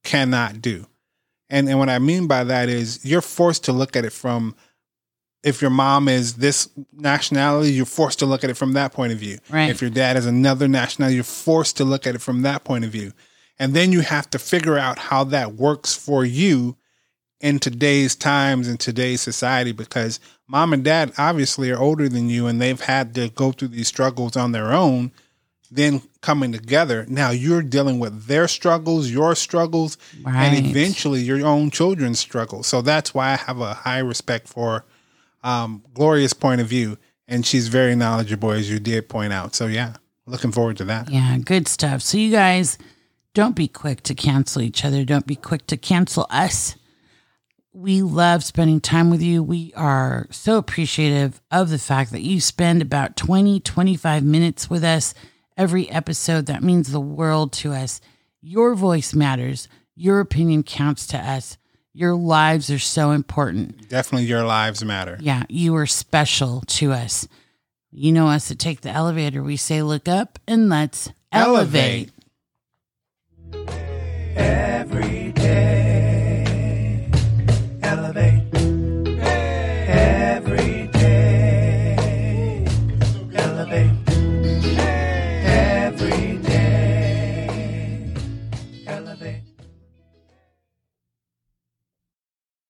cannot 0.02 0.62
do. 0.62 0.86
And 1.50 1.68
and 1.68 1.78
what 1.78 1.90
I 1.90 1.98
mean 1.98 2.26
by 2.26 2.44
that 2.44 2.68
is 2.68 3.04
you're 3.04 3.20
forced 3.20 3.64
to 3.64 3.72
look 3.72 3.96
at 3.96 4.04
it 4.04 4.12
from 4.12 4.54
if 5.42 5.60
your 5.60 5.70
mom 5.70 6.08
is 6.08 6.34
this 6.34 6.70
nationality, 6.92 7.70
you're 7.70 7.84
forced 7.84 8.18
to 8.20 8.26
look 8.26 8.44
at 8.44 8.50
it 8.50 8.56
from 8.56 8.72
that 8.72 8.94
point 8.94 9.12
of 9.12 9.18
view. 9.18 9.38
Right. 9.50 9.68
If 9.68 9.82
your 9.82 9.90
dad 9.90 10.16
is 10.16 10.24
another 10.24 10.66
nationality, 10.66 11.16
you're 11.16 11.24
forced 11.24 11.76
to 11.76 11.84
look 11.84 12.06
at 12.06 12.14
it 12.14 12.22
from 12.22 12.42
that 12.42 12.64
point 12.64 12.84
of 12.86 12.90
view. 12.90 13.12
And 13.58 13.74
then 13.74 13.92
you 13.92 14.00
have 14.00 14.28
to 14.30 14.38
figure 14.38 14.78
out 14.78 14.98
how 14.98 15.22
that 15.24 15.54
works 15.54 15.94
for 15.94 16.24
you 16.24 16.76
in 17.44 17.58
today's 17.58 18.14
times 18.16 18.66
and 18.66 18.80
today's 18.80 19.20
society 19.20 19.70
because 19.72 20.18
mom 20.48 20.72
and 20.72 20.82
dad 20.82 21.12
obviously 21.18 21.70
are 21.70 21.78
older 21.78 22.08
than 22.08 22.28
you 22.30 22.46
and 22.46 22.60
they've 22.60 22.80
had 22.80 23.14
to 23.14 23.28
go 23.30 23.52
through 23.52 23.68
these 23.68 23.86
struggles 23.88 24.34
on 24.36 24.52
their 24.52 24.72
own 24.72 25.12
then 25.70 26.00
coming 26.22 26.52
together 26.52 27.04
now 27.08 27.30
you're 27.30 27.62
dealing 27.62 27.98
with 27.98 28.26
their 28.26 28.48
struggles 28.48 29.10
your 29.10 29.34
struggles 29.34 29.98
Right. 30.22 30.46
and 30.46 30.66
eventually 30.66 31.20
your 31.20 31.44
own 31.44 31.70
children's 31.70 32.18
struggles 32.18 32.66
so 32.66 32.80
that's 32.82 33.12
why 33.14 33.32
i 33.32 33.36
have 33.36 33.60
a 33.60 33.74
high 33.74 33.98
respect 33.98 34.48
for 34.48 34.84
um, 35.42 35.82
gloria's 35.92 36.32
point 36.34 36.60
of 36.62 36.66
view 36.66 36.96
and 37.28 37.44
she's 37.44 37.68
very 37.68 37.94
knowledgeable 37.94 38.52
as 38.52 38.70
you 38.70 38.78
did 38.78 39.08
point 39.08 39.32
out 39.34 39.54
so 39.54 39.66
yeah 39.66 39.94
looking 40.26 40.50
forward 40.52 40.78
to 40.78 40.84
that 40.86 41.10
Yeah, 41.10 41.36
good 41.36 41.68
stuff. 41.68 42.00
So 42.00 42.16
you 42.16 42.30
guys 42.30 42.78
don't 43.34 43.54
be 43.54 43.68
quick 43.68 44.02
to 44.04 44.14
cancel 44.14 44.62
each 44.62 44.82
other. 44.82 45.04
Don't 45.04 45.26
be 45.26 45.36
quick 45.36 45.66
to 45.66 45.76
cancel 45.76 46.26
us. 46.30 46.76
We 47.76 48.02
love 48.02 48.44
spending 48.44 48.80
time 48.80 49.10
with 49.10 49.20
you. 49.20 49.42
We 49.42 49.72
are 49.74 50.28
so 50.30 50.58
appreciative 50.58 51.40
of 51.50 51.70
the 51.70 51.78
fact 51.78 52.12
that 52.12 52.22
you 52.22 52.40
spend 52.40 52.80
about 52.80 53.16
20, 53.16 53.58
25 53.58 54.22
minutes 54.22 54.70
with 54.70 54.84
us 54.84 55.12
every 55.56 55.90
episode. 55.90 56.46
That 56.46 56.62
means 56.62 56.92
the 56.92 57.00
world 57.00 57.52
to 57.54 57.72
us. 57.72 58.00
Your 58.40 58.76
voice 58.76 59.12
matters. 59.12 59.66
Your 59.96 60.20
opinion 60.20 60.62
counts 60.62 61.04
to 61.08 61.18
us. 61.18 61.58
Your 61.92 62.14
lives 62.14 62.70
are 62.70 62.78
so 62.78 63.10
important. 63.10 63.88
definitely 63.88 64.26
your 64.26 64.44
lives 64.44 64.84
matter 64.84 65.16
Yeah, 65.20 65.42
you 65.48 65.74
are 65.74 65.86
special 65.86 66.60
to 66.66 66.92
us. 66.92 67.26
You 67.90 68.12
know 68.12 68.28
us 68.28 68.48
to 68.48 68.54
take 68.54 68.82
the 68.82 68.90
elevator. 68.90 69.42
We 69.42 69.56
say, 69.56 69.82
look 69.82 70.06
up 70.08 70.38
and 70.46 70.68
let's 70.68 71.10
elevate. 71.32 72.10
Elevate. 74.36 75.83